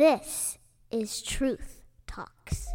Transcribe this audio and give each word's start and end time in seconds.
This 0.00 0.56
is 0.90 1.20
Truth 1.20 1.82
Talks. 2.06 2.66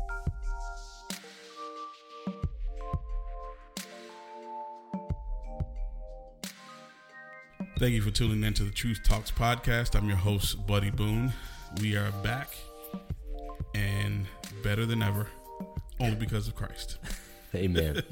Thank 7.80 7.94
you 7.94 8.04
for 8.04 8.12
tuning 8.12 8.44
in 8.44 8.54
to 8.54 8.64
the 8.64 8.70
Truth 8.70 9.00
Talks 9.04 9.32
podcast. 9.32 9.96
I'm 9.96 10.08
your 10.08 10.18
host, 10.18 10.68
Buddy 10.68 10.92
Boone. 10.92 11.34
We 11.82 11.96
are 11.96 12.12
back 12.24 12.50
and 13.74 14.28
better 14.64 14.86
than 14.86 15.02
ever, 15.02 15.26
only 16.00 16.18
because 16.18 16.48
of 16.48 16.54
Christ. 16.54 17.00
Amen. 17.56 18.04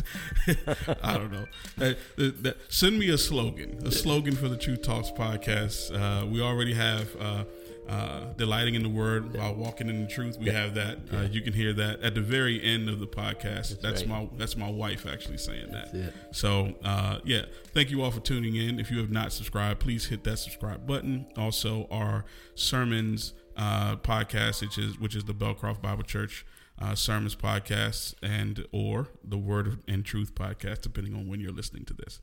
I 1.03 1.19
don't 1.19 1.31
know. 1.31 1.45
That, 1.77 1.99
that, 2.15 2.41
that- 2.41 2.57
send 2.69 2.97
me 2.97 3.09
a 3.09 3.19
slogan, 3.19 3.85
a 3.85 3.91
slogan 3.91 4.35
for 4.35 4.49
the 4.49 4.57
Truth 4.57 4.81
Talks 4.81 5.11
podcast. 5.11 5.93
Uh, 5.93 6.25
we 6.25 6.41
already 6.41 6.73
have 6.73 7.15
uh, 7.21 7.43
uh, 7.87 8.33
delighting 8.37 8.75
in 8.75 8.83
the 8.83 8.89
Word 8.89 9.35
while 9.35 9.53
walking 9.53 9.89
in 9.89 10.01
the 10.01 10.07
truth. 10.07 10.37
We 10.39 10.49
have 10.49 10.75
that. 10.75 10.99
Uh, 11.11 11.21
you 11.31 11.41
can 11.41 11.53
hear 11.53 11.73
that 11.73 12.01
at 12.01 12.15
the 12.15 12.21
very 12.21 12.61
end 12.63 12.89
of 12.89 12.99
the 12.99 13.07
podcast. 13.07 13.81
That's, 13.81 14.01
right. 14.01 14.07
my 14.07 14.29
that's 14.37 14.55
my 14.55 14.69
wife 14.69 15.05
actually 15.05 15.37
saying 15.37 15.71
that. 15.71 15.93
It. 15.93 16.13
So 16.31 16.73
uh, 16.83 17.19
yeah, 17.25 17.45
thank 17.73 17.91
you 17.91 18.01
all 18.01 18.11
for 18.11 18.19
tuning 18.19 18.55
in. 18.55 18.79
If 18.79 18.91
you 18.91 18.99
have 18.99 19.11
not 19.11 19.31
subscribed, 19.31 19.79
please 19.79 20.05
hit 20.05 20.23
that 20.23 20.37
subscribe 20.37 20.87
button. 20.87 21.27
Also, 21.37 21.87
our 21.91 22.25
sermons 22.55 23.33
uh, 23.57 23.97
podcast, 23.97 24.61
which 24.61 24.77
is 24.77 24.99
which 24.99 25.15
is 25.15 25.25
the 25.25 25.33
Belcroft 25.33 25.81
Bible 25.81 26.03
Church 26.03 26.45
uh, 26.79 26.95
sermons 26.95 27.35
podcast, 27.35 28.15
and 28.21 28.65
or 28.71 29.07
the 29.23 29.37
Word 29.37 29.79
and 29.87 30.03
Truth 30.03 30.35
podcast, 30.35 30.81
depending 30.81 31.15
on 31.15 31.27
when 31.27 31.39
you're 31.39 31.51
listening 31.51 31.85
to 31.85 31.93
this. 31.93 32.19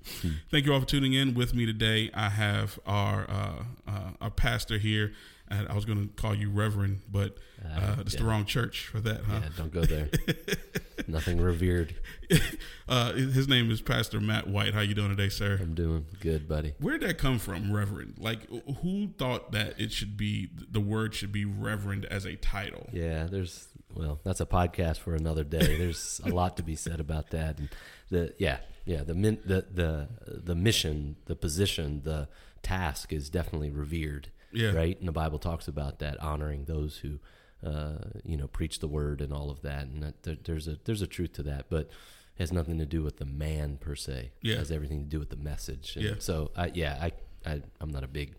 Thank 0.51 0.67
you 0.67 0.73
all 0.73 0.81
for 0.81 0.87
tuning 0.87 1.13
in. 1.13 1.35
With 1.35 1.55
me 1.55 1.67
today, 1.67 2.11
I 2.15 2.31
have 2.31 2.79
our 2.87 3.29
uh, 3.29 3.65
uh, 3.87 4.11
our 4.21 4.31
pastor 4.31 4.79
here. 4.79 5.13
And 5.53 5.67
I 5.67 5.75
was 5.75 5.85
going 5.85 6.01
to 6.01 6.15
call 6.15 6.33
you 6.33 6.49
Reverend, 6.49 7.01
but 7.11 7.37
uh, 7.65 7.97
it's 7.99 8.15
the 8.15 8.23
yeah. 8.23 8.29
wrong 8.29 8.45
church 8.45 8.87
for 8.87 9.01
that, 9.01 9.23
huh? 9.25 9.41
Yeah, 9.43 9.49
don't 9.57 9.73
go 9.73 9.83
there. 9.83 10.09
Nothing 11.09 11.41
revered. 11.41 11.97
uh, 12.89 13.15
his 13.15 13.49
name 13.49 13.69
is 13.69 13.81
Pastor 13.81 14.21
Matt 14.21 14.47
White. 14.47 14.75
How 14.75 14.81
you 14.81 14.95
doing 14.95 15.09
today, 15.09 15.29
sir? 15.29 15.59
I'm 15.61 15.75
doing 15.75 16.07
good, 16.21 16.49
buddy. 16.49 16.75
Where'd 16.79 17.01
that 17.01 17.19
come 17.19 17.41
from, 17.41 17.73
Reverend? 17.73 18.15
Like, 18.19 18.49
who 18.83 19.09
thought 19.19 19.51
that 19.51 19.75
it 19.77 19.91
should 19.91 20.17
be 20.17 20.51
the 20.71 20.81
word 20.81 21.17
should 21.17 21.33
be 21.33 21.45
Reverend 21.45 22.05
as 22.05 22.25
a 22.27 22.37
title? 22.37 22.89
Yeah, 22.93 23.25
there's 23.25 23.67
well, 23.95 24.21
that's 24.25 24.41
a 24.41 24.47
podcast 24.47 24.99
for 24.99 25.15
another 25.15 25.45
day. 25.45 25.77
There's 25.79 26.21
a 26.25 26.29
lot 26.29 26.57
to 26.57 26.63
be 26.63 26.77
said 26.77 27.01
about 27.01 27.31
that. 27.31 27.59
And 27.59 27.69
the 28.11 28.35
yeah, 28.39 28.59
yeah, 28.85 29.03
the 29.03 29.15
min, 29.15 29.39
the 29.45 29.67
the 29.73 30.09
the 30.27 30.55
mission, 30.55 31.17
the 31.27 31.37
position, 31.37 32.03
the 32.05 32.29
task 32.63 33.13
is 33.13 33.31
definitely 33.31 33.71
revered. 33.71 34.29
Yeah. 34.53 34.73
Right? 34.73 34.99
And 34.99 35.07
the 35.07 35.13
Bible 35.13 35.39
talks 35.39 35.69
about 35.69 36.01
that 36.01 36.21
honoring 36.21 36.65
those 36.65 36.99
who 36.99 37.21
uh, 37.65 37.99
you 38.25 38.37
know, 38.37 38.47
preach 38.47 38.79
the 38.79 38.89
word 38.89 39.21
and 39.21 39.33
all 39.33 39.51
of 39.51 39.63
that. 39.63 39.87
And 39.87 40.03
that, 40.03 40.23
there, 40.23 40.37
there's 40.43 40.69
a 40.69 40.79
there's 40.85 41.03
a 41.03 41.07
truth 41.07 41.33
to 41.35 41.43
that, 41.45 41.67
but 41.69 41.91
it 42.37 42.39
has 42.39 42.53
nothing 42.53 42.79
to 42.79 42.87
do 42.87 43.03
with 43.03 43.19
the 43.19 43.27
man 43.27 43.77
per 43.79 43.95
se. 43.95 44.33
Yeah. 44.43 44.55
It 44.55 44.59
has 44.59 44.71
everything 44.71 45.01
to 45.01 45.09
do 45.09 45.19
with 45.19 45.31
the 45.31 45.37
message. 45.37 45.97
And 45.97 46.05
Yeah. 46.05 46.15
So 46.19 46.53
I 46.57 46.71
yeah, 46.75 46.99
I, 47.01 47.13
I 47.51 47.63
I'm 47.81 47.91
not 47.91 48.05
a 48.05 48.09
big 48.09 48.35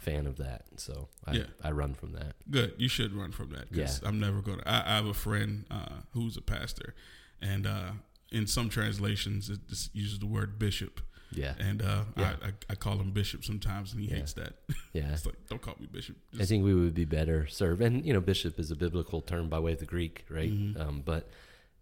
fan 0.00 0.26
of 0.26 0.36
that. 0.38 0.64
So 0.76 1.08
I 1.26 1.32
Yeah. 1.34 1.44
I 1.62 1.70
run 1.70 1.94
from 1.94 2.12
that. 2.12 2.34
Good. 2.50 2.74
You 2.78 2.88
should 2.88 3.12
run 3.14 3.32
from 3.32 3.50
that 3.50 3.70
because 3.70 4.00
Yeah. 4.02 4.08
I'm 4.08 4.18
never 4.18 4.40
going 4.40 4.58
to. 4.58 4.68
I 4.68 4.96
have 4.96 5.06
a 5.06 5.14
friend 5.14 5.64
uh, 5.70 6.00
who's 6.12 6.36
a 6.36 6.42
pastor, 6.42 6.94
and 7.40 7.66
uh, 7.66 7.92
in 8.32 8.46
some 8.46 8.68
translations, 8.68 9.50
it 9.50 9.60
just 9.68 9.94
uses 9.94 10.18
the 10.18 10.26
word 10.26 10.58
bishop. 10.58 11.00
Yeah. 11.32 11.54
And 11.60 11.80
uh, 11.82 12.04
Yeah. 12.16 12.34
I, 12.42 12.46
I, 12.48 12.52
I 12.70 12.74
call 12.74 12.98
him 12.98 13.12
bishop 13.12 13.44
sometimes, 13.44 13.92
and 13.92 14.00
he 14.02 14.08
Yeah. 14.08 14.16
hates 14.16 14.32
that. 14.34 14.54
Yeah. 14.92 15.12
it's 15.12 15.24
like, 15.26 15.36
don't 15.48 15.62
call 15.62 15.76
me 15.78 15.86
bishop. 15.86 16.16
I 16.40 16.44
think 16.44 16.64
we 16.64 16.74
would 16.74 16.94
be 16.94 17.04
better 17.04 17.46
served, 17.46 17.80
and 17.82 18.04
you 18.04 18.12
know, 18.12 18.20
bishop 18.20 18.58
is 18.58 18.70
a 18.72 18.76
biblical 18.76 19.20
term 19.20 19.48
by 19.48 19.58
way 19.60 19.72
of 19.74 19.78
the 19.78 19.86
Greek, 19.86 20.24
right? 20.28 20.50
Mm-hmm. 20.52 20.80
Um, 20.80 21.02
but 21.04 21.28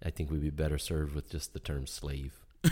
I 0.05 0.11
think 0.11 0.31
we'd 0.31 0.43
be 0.43 0.51
better 0.51 0.77
served 0.79 1.15
with 1.15 1.31
just 1.31 1.53
the 1.55 1.61
term 1.61 1.87
slave. 1.87 2.35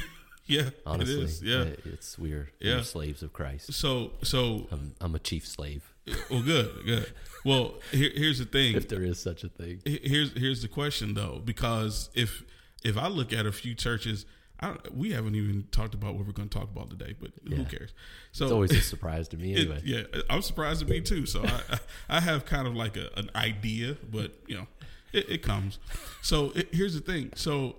yeah, 0.47 0.70
Honestly, 0.84 1.14
it 1.16 1.22
is. 1.25 1.42
Yeah. 1.42 1.64
It's 1.84 2.18
we're, 2.18 2.51
Yeah. 2.61 2.77
we're 2.77 2.83
slaves 2.83 3.23
of 3.23 3.33
Christ. 3.33 3.73
So, 3.73 4.12
so, 4.23 4.67
I'm, 4.70 4.95
I'm 5.01 5.14
a 5.14 5.18
chief 5.18 5.46
slave, 5.46 5.92
well, 6.30 6.42
good, 6.42 6.70
good. 6.84 7.12
Well, 7.45 7.74
here, 7.92 8.11
here's 8.14 8.39
the 8.39 8.45
thing. 8.45 8.74
if 8.77 8.89
there 8.89 9.02
is 9.02 9.18
such 9.18 9.42
a 9.45 9.48
thing. 9.48 9.80
Here's 9.85 10.33
here's 10.36 10.62
the 10.62 10.68
question 10.68 11.14
though 11.14 11.40
because 11.45 12.11
if 12.14 12.45
if 12.85 12.96
I 12.96 13.08
look 13.08 13.33
at 13.33 13.45
a 13.46 13.51
few 13.52 13.74
churches 13.74 14.24
I, 14.61 14.77
we 14.95 15.11
haven't 15.12 15.35
even 15.35 15.67
talked 15.70 15.95
about 15.95 16.14
what 16.14 16.24
we're 16.27 16.33
going 16.33 16.48
to 16.48 16.58
talk 16.58 16.70
about 16.70 16.90
today 16.90 17.14
but 17.20 17.30
who 17.46 17.64
cares 17.64 17.92
so 18.33 18.45
It's 18.46 18.52
always 18.52 18.70
a 18.73 18.80
surprise 18.95 19.27
to 19.29 19.36
me, 19.36 19.52
it- 19.55 19.58
anyway. 19.62 19.80
yeah 19.85 20.02
I'm 20.30 20.42
surprised 20.42 20.80
to 20.80 20.86
me 20.86 21.01
too 21.01 21.27
so 21.27 21.45
I, 21.45 21.79
I 22.08 22.20
have 22.20 22.45
kind 22.46 22.67
of 22.68 22.74
like 22.74 22.96
a, 22.96 23.11
an 23.18 23.29
idea 23.35 23.96
but 24.11 24.33
you 24.46 24.56
know 24.58 24.67
it, 25.12 25.29
it 25.29 25.42
comes 25.42 25.79
so 26.23 26.52
it, 26.55 26.68
here's 26.73 26.95
the 26.95 27.01
thing 27.01 27.33
so 27.35 27.77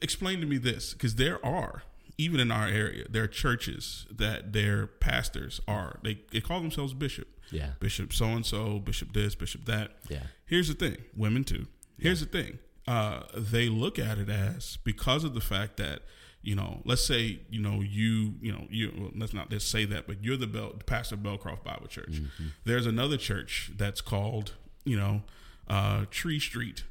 explain 0.00 0.40
to 0.40 0.46
me 0.46 0.58
this 0.58 0.92
because 0.94 1.16
there 1.16 1.44
are 1.44 1.82
even 2.18 2.40
in 2.40 2.50
our 2.50 2.66
area 2.68 3.04
there 3.10 3.24
are 3.24 3.28
churches 3.28 4.06
that 4.10 4.52
their 4.52 4.86
pastors 4.86 5.60
are 5.66 5.98
they, 6.02 6.20
they 6.30 6.40
call 6.40 6.60
themselves 6.60 6.94
bishop 6.94 7.28
Yeah. 7.50 7.72
bishop 7.80 8.12
so 8.12 8.26
and 8.26 8.44
so 8.46 8.78
bishop 8.78 9.12
this 9.12 9.34
bishop 9.34 9.64
that 9.66 9.96
Yeah. 10.08 10.24
Here's 10.46 10.68
the 10.68 10.74
thing, 10.74 10.98
women 11.16 11.44
too. 11.44 11.66
Here's 11.98 12.20
the 12.20 12.26
thing. 12.26 12.58
Uh, 12.86 13.22
they 13.34 13.68
look 13.70 13.98
at 13.98 14.18
it 14.18 14.28
as 14.28 14.76
because 14.84 15.24
of 15.24 15.32
the 15.34 15.40
fact 15.40 15.76
that 15.78 16.02
you 16.42 16.54
know, 16.56 16.82
let's 16.84 17.02
say 17.06 17.40
you 17.48 17.60
know 17.60 17.80
you 17.80 18.34
you 18.42 18.50
know 18.52 18.66
you 18.68 18.92
well, 18.98 19.10
let's 19.16 19.32
not 19.32 19.48
just 19.48 19.70
say 19.70 19.84
that, 19.86 20.06
but 20.08 20.22
you're 20.24 20.36
the 20.36 20.46
Bell, 20.48 20.72
pastor 20.86 21.14
of 21.14 21.20
Belcroft 21.22 21.62
Bible 21.64 21.86
Church. 21.86 22.20
There's 22.64 22.84
another 22.84 23.16
church 23.16 23.70
that's 23.76 24.00
called 24.00 24.54
you 24.84 24.96
know 24.96 25.22
uh, 25.68 26.04
Tree 26.10 26.40
Street 26.40 26.82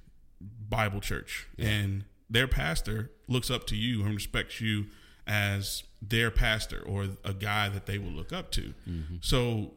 Bible 0.69 1.01
Church, 1.01 1.47
and 1.59 2.05
their 2.31 2.47
pastor 2.47 3.11
looks 3.27 3.49
up 3.51 3.67
to 3.67 3.75
you 3.75 4.03
and 4.03 4.13
respects 4.15 4.59
you 4.61 4.85
as 5.27 5.83
their 6.01 6.31
pastor 6.31 6.81
or 6.81 7.07
a 7.23 7.33
guy 7.33 7.69
that 7.69 7.85
they 7.85 7.97
will 7.97 8.11
look 8.11 8.33
up 8.33 8.51
to. 8.51 8.73
So 9.21 9.73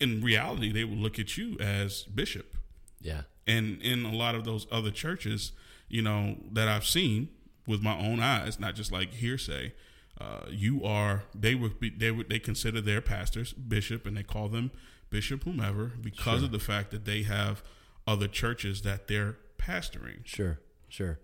in 0.00 0.22
reality, 0.22 0.70
they 0.72 0.84
will 0.84 0.96
look 0.96 1.18
at 1.18 1.36
you 1.36 1.56
as 1.58 2.02
bishop 2.04 2.56
Yeah. 3.00 3.22
and 3.46 3.80
in 3.82 4.04
a 4.04 4.12
lot 4.12 4.34
of 4.34 4.44
those 4.44 4.66
other 4.70 4.90
churches, 4.90 5.52
you 5.88 6.02
know, 6.02 6.36
that 6.52 6.68
I've 6.68 6.86
seen 6.86 7.28
with 7.66 7.82
my 7.82 7.96
own 7.98 8.20
eyes, 8.20 8.60
not 8.60 8.74
just 8.74 8.92
like 8.92 9.14
hearsay, 9.14 9.72
uh, 10.20 10.46
you 10.48 10.84
are 10.84 11.24
they 11.34 11.54
would 11.56 11.80
be 11.80 11.90
they 11.90 12.10
would 12.12 12.28
they 12.30 12.38
consider 12.38 12.80
their 12.80 13.00
pastors 13.00 13.52
bishop 13.52 14.06
and 14.06 14.16
they 14.16 14.22
call 14.22 14.48
them 14.48 14.70
bishop 15.10 15.42
whomever 15.44 15.92
because 16.00 16.42
of 16.44 16.52
the 16.52 16.58
fact 16.60 16.90
that 16.92 17.04
they 17.04 17.22
have 17.24 17.62
other 18.06 18.28
churches 18.28 18.82
that 18.82 19.08
they're 19.08 19.36
pastoring. 19.58 20.24
Sure. 20.24 20.60
Sure. 20.88 21.18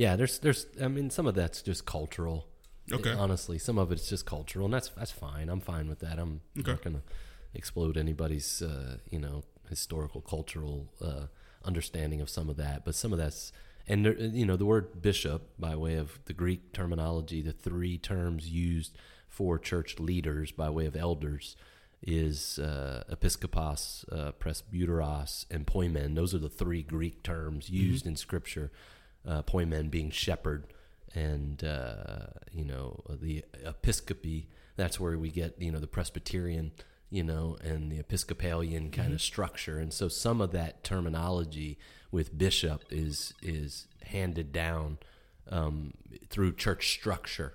Yeah. 0.00 0.16
There's, 0.16 0.38
there's, 0.38 0.66
I 0.82 0.88
mean, 0.88 1.10
some 1.10 1.26
of 1.26 1.34
that's 1.34 1.60
just 1.62 1.84
cultural. 1.84 2.46
Okay. 2.90 3.12
Honestly, 3.12 3.58
some 3.58 3.78
of 3.78 3.92
it's 3.92 4.08
just 4.08 4.24
cultural, 4.26 4.64
and 4.64 4.74
that's 4.74 4.88
that's 4.96 5.12
fine. 5.12 5.48
I'm 5.48 5.60
fine 5.60 5.88
with 5.88 6.00
that. 6.00 6.18
I'm 6.18 6.40
Okay. 6.58 6.72
not 6.72 6.82
gonna 6.82 7.02
explode 7.54 7.96
anybody's, 7.96 8.62
uh, 8.62 8.96
you 9.10 9.18
know, 9.18 9.44
historical, 9.68 10.20
cultural 10.20 10.88
uh, 11.00 11.26
understanding 11.64 12.20
of 12.20 12.28
some 12.28 12.48
of 12.50 12.56
that. 12.56 12.84
But 12.84 12.94
some 12.96 13.12
of 13.12 13.18
that's, 13.18 13.52
and 13.86 14.04
there, 14.04 14.14
you 14.18 14.44
know, 14.46 14.56
the 14.56 14.64
word 14.64 15.02
bishop, 15.02 15.40
by 15.58 15.76
way 15.76 15.94
of 15.94 16.18
the 16.24 16.32
Greek 16.32 16.72
terminology, 16.72 17.42
the 17.42 17.52
three 17.52 17.96
terms 17.98 18.48
used 18.48 18.96
for 19.28 19.58
church 19.58 20.00
leaders 20.00 20.50
by 20.50 20.68
way 20.70 20.86
of 20.86 20.96
elders 20.96 21.54
is 22.02 22.58
uh, 22.58 23.04
episkopos, 23.08 24.04
uh, 24.10 24.32
presbyteros, 24.32 25.44
and 25.50 25.66
poimen. 25.66 26.14
Those 26.16 26.34
are 26.34 26.38
the 26.38 26.48
three 26.48 26.82
Greek 26.82 27.22
terms 27.22 27.68
used 27.70 28.06
in 28.06 28.16
Scripture. 28.16 28.72
Uh, 29.26 29.42
poimen 29.42 29.90
being 29.90 30.10
shepherd, 30.10 30.64
and 31.14 31.62
uh, 31.62 32.26
you 32.52 32.64
know 32.64 33.02
the 33.08 33.44
episcopi. 33.64 34.46
That's 34.76 34.98
where 34.98 35.18
we 35.18 35.30
get 35.30 35.60
you 35.60 35.70
know 35.70 35.78
the 35.78 35.86
Presbyterian, 35.86 36.72
you 37.10 37.22
know, 37.22 37.56
and 37.62 37.92
the 37.92 37.98
Episcopalian 37.98 38.90
kind 38.90 39.12
of 39.12 39.20
structure. 39.20 39.78
And 39.78 39.92
so 39.92 40.08
some 40.08 40.40
of 40.40 40.52
that 40.52 40.82
terminology 40.84 41.78
with 42.10 42.36
bishop 42.38 42.84
is 42.90 43.34
is 43.42 43.88
handed 44.04 44.52
down 44.52 44.98
um, 45.50 45.92
through 46.28 46.54
church 46.54 46.90
structure, 46.92 47.54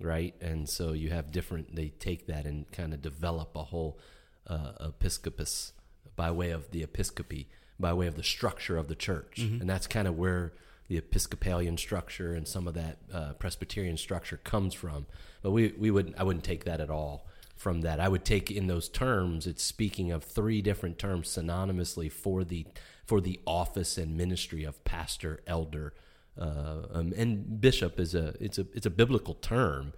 right? 0.00 0.34
And 0.40 0.68
so 0.68 0.92
you 0.92 1.10
have 1.10 1.30
different. 1.30 1.76
They 1.76 1.88
take 1.88 2.26
that 2.26 2.46
and 2.46 2.70
kind 2.72 2.94
of 2.94 3.02
develop 3.02 3.54
a 3.56 3.64
whole 3.64 3.98
uh, 4.46 4.72
episcopus 4.80 5.72
by 6.16 6.30
way 6.30 6.50
of 6.50 6.70
the 6.70 6.82
episcopi, 6.86 7.46
by 7.78 7.92
way 7.92 8.06
of 8.06 8.14
the 8.16 8.22
structure 8.22 8.76
of 8.78 8.88
the 8.88 8.94
church, 8.94 9.38
and 9.60 9.68
that's 9.68 9.86
kind 9.86 10.06
of 10.08 10.16
where 10.16 10.52
the 10.88 10.98
Episcopalian 10.98 11.76
structure 11.76 12.34
and 12.34 12.46
some 12.46 12.68
of 12.68 12.74
that 12.74 12.98
uh, 13.12 13.32
Presbyterian 13.34 13.96
structure 13.96 14.36
comes 14.38 14.74
from. 14.74 15.06
But 15.42 15.50
we 15.52 15.74
we 15.78 15.90
would 15.90 16.14
I 16.18 16.22
wouldn't 16.22 16.44
take 16.44 16.64
that 16.64 16.80
at 16.80 16.90
all 16.90 17.26
from 17.54 17.82
that. 17.82 18.00
I 18.00 18.08
would 18.08 18.24
take 18.24 18.50
in 18.50 18.66
those 18.66 18.88
terms. 18.88 19.46
It's 19.46 19.62
speaking 19.62 20.10
of 20.10 20.24
three 20.24 20.60
different 20.60 20.98
terms 20.98 21.28
synonymously 21.28 22.10
for 22.10 22.44
the 22.44 22.66
for 23.04 23.20
the 23.20 23.40
office 23.46 23.98
and 23.98 24.16
ministry 24.16 24.64
of 24.64 24.82
pastor, 24.84 25.40
elder, 25.46 25.92
uh, 26.40 26.82
um, 26.92 27.12
and 27.16 27.60
bishop 27.60 28.00
is 28.00 28.14
a 28.14 28.34
it's 28.40 28.58
a 28.58 28.66
it's 28.74 28.86
a 28.86 28.90
biblical 28.90 29.34
term, 29.34 29.92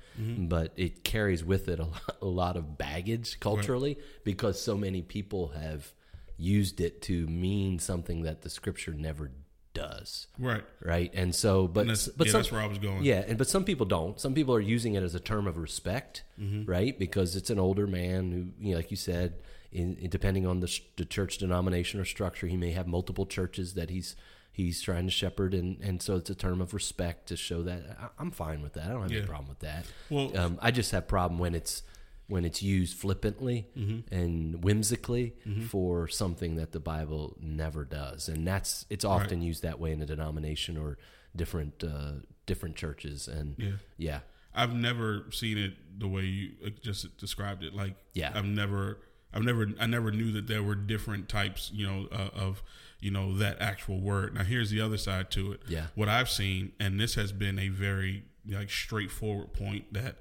but 0.49 0.73
it 0.77 1.05
carries 1.05 1.45
with 1.45 1.69
it 1.69 1.79
a 1.79 1.85
lot, 1.85 2.17
a 2.23 2.27
lot 2.27 2.57
of 2.57 2.77
baggage 2.77 3.39
culturally 3.41 3.97
because 4.25 4.61
so 4.61 4.77
many 4.77 5.01
people 5.01 5.49
have 5.49 5.93
used 6.37 6.81
it 6.81 7.01
to 7.03 7.27
mean 7.29 7.79
something 7.79 8.23
that 8.23 8.43
the 8.43 8.51
scripture 8.51 8.93
never 8.93 9.31
does. 9.75 10.27
Right. 10.39 10.65
Right. 10.83 11.13
And 11.15 11.35
so, 11.35 11.67
but 11.69 11.83
And 11.83 11.91
that's, 11.91 12.09
but 12.09 12.27
yeah, 12.27 12.33
some, 12.33 12.39
that's 12.41 12.53
where 12.53 12.61
I 12.63 12.67
was 12.67 12.79
going. 12.79 13.03
yeah, 13.03 13.25
and 13.27 13.37
but 13.37 13.49
some 13.49 13.65
people 13.65 13.85
don't. 13.87 14.19
Some 14.21 14.33
people 14.35 14.55
are 14.55 14.61
using 14.61 14.95
it 14.95 15.03
as 15.03 15.15
a 15.15 15.21
term 15.21 15.47
of 15.47 15.57
respect, 15.59 16.23
Mm-hmm. 16.41 16.65
right? 16.71 16.99
Because 16.99 17.37
it's 17.37 17.51
an 17.51 17.59
older 17.59 17.87
man 17.87 18.33
who, 18.33 18.65
you 18.65 18.71
know, 18.73 18.77
like 18.79 18.91
you 18.91 18.97
said, 18.97 19.35
in, 19.73 19.97
in 19.97 20.09
depending 20.11 20.47
on 20.47 20.61
the, 20.61 20.69
sh- 20.69 20.81
the 20.97 21.05
church 21.05 21.39
denomination 21.39 22.01
or 22.01 22.05
structure, 22.05 22.47
he 22.47 22.57
may 22.57 22.71
have 22.73 22.87
multiple 22.87 23.27
churches 23.27 23.75
that 23.75 23.91
he's 23.91 24.17
he's 24.53 24.81
trying 24.81 25.05
to 25.05 25.11
shepherd, 25.11 25.53
and 25.53 25.81
and 25.81 26.01
so 26.01 26.15
it's 26.17 26.31
a 26.31 26.35
term 26.35 26.61
of 26.61 26.73
respect 26.75 27.27
to 27.29 27.37
show 27.37 27.63
that 27.65 27.83
I, 28.01 28.07
I'm 28.19 28.31
fine 28.31 28.63
with 28.63 28.75
that. 28.75 28.85
I 28.87 28.89
don't 28.91 29.03
have 29.03 29.11
Yeah. 29.13 29.19
any 29.19 29.27
problem 29.27 29.49
with 29.49 29.59
that. 29.61 29.85
Well- 30.11 30.37
um, 30.39 30.59
I 30.63 30.71
just 30.71 30.93
have 30.93 31.09
problem 31.09 31.39
when 31.41 31.55
it's 31.57 31.83
when 32.27 32.45
it's 32.45 32.63
used 32.63 32.97
flippantly 32.97 33.69
Mm-hmm. 33.77 34.15
and 34.15 34.65
whimsically 34.65 35.35
for 35.69 36.09
something 36.09 36.57
that 36.57 36.73
the 36.73 36.81
Bible 36.81 37.37
never 37.41 37.85
does, 37.85 38.29
and 38.29 38.47
that's 38.47 38.87
it's 38.91 39.05
often 39.05 39.43
used 39.43 39.63
that 39.63 39.79
way 39.81 39.93
in 39.93 40.01
a 40.03 40.07
denomination 40.07 40.77
or 40.77 40.97
different 41.37 41.83
uh, 41.85 42.13
different 42.47 42.77
churches, 42.77 43.29
and 43.29 43.55
Yeah. 43.59 43.73
yeah, 43.99 44.21
I've 44.55 44.75
never 44.75 45.27
seen 45.31 45.59
it 45.59 45.75
the 45.99 46.09
way 46.09 46.23
you 46.23 46.53
uh, 46.67 46.71
just 46.83 47.17
described 47.19 47.63
it. 47.65 47.75
Like, 47.75 47.95
Yeah. 48.13 48.33
I've 48.35 48.45
never, 48.45 48.99
I've 49.33 49.43
never, 49.43 49.67
I 49.81 49.87
never 49.87 50.11
knew 50.13 50.31
that 50.33 50.47
there 50.47 50.63
were 50.63 50.75
different 50.75 51.29
types, 51.29 51.71
you 51.75 51.87
know, 51.87 52.09
uh, 52.13 52.29
of, 52.35 52.63
you 53.01 53.11
know, 53.11 53.37
that 53.39 53.61
actual 53.61 54.01
word. 54.01 54.35
Now, 54.35 54.45
here's 54.45 54.71
the 54.71 54.81
other 54.81 54.97
side 54.99 55.31
to 55.33 55.53
it. 55.53 55.63
Yeah. 55.69 55.87
What 55.95 56.09
I've 56.09 56.29
seen, 56.31 56.73
and 56.79 57.01
this 57.01 57.15
has 57.17 57.33
been 57.33 57.59
a 57.59 57.69
very 57.69 58.25
like 58.49 58.71
straightforward 58.71 59.53
point 59.55 59.93
that 59.95 60.17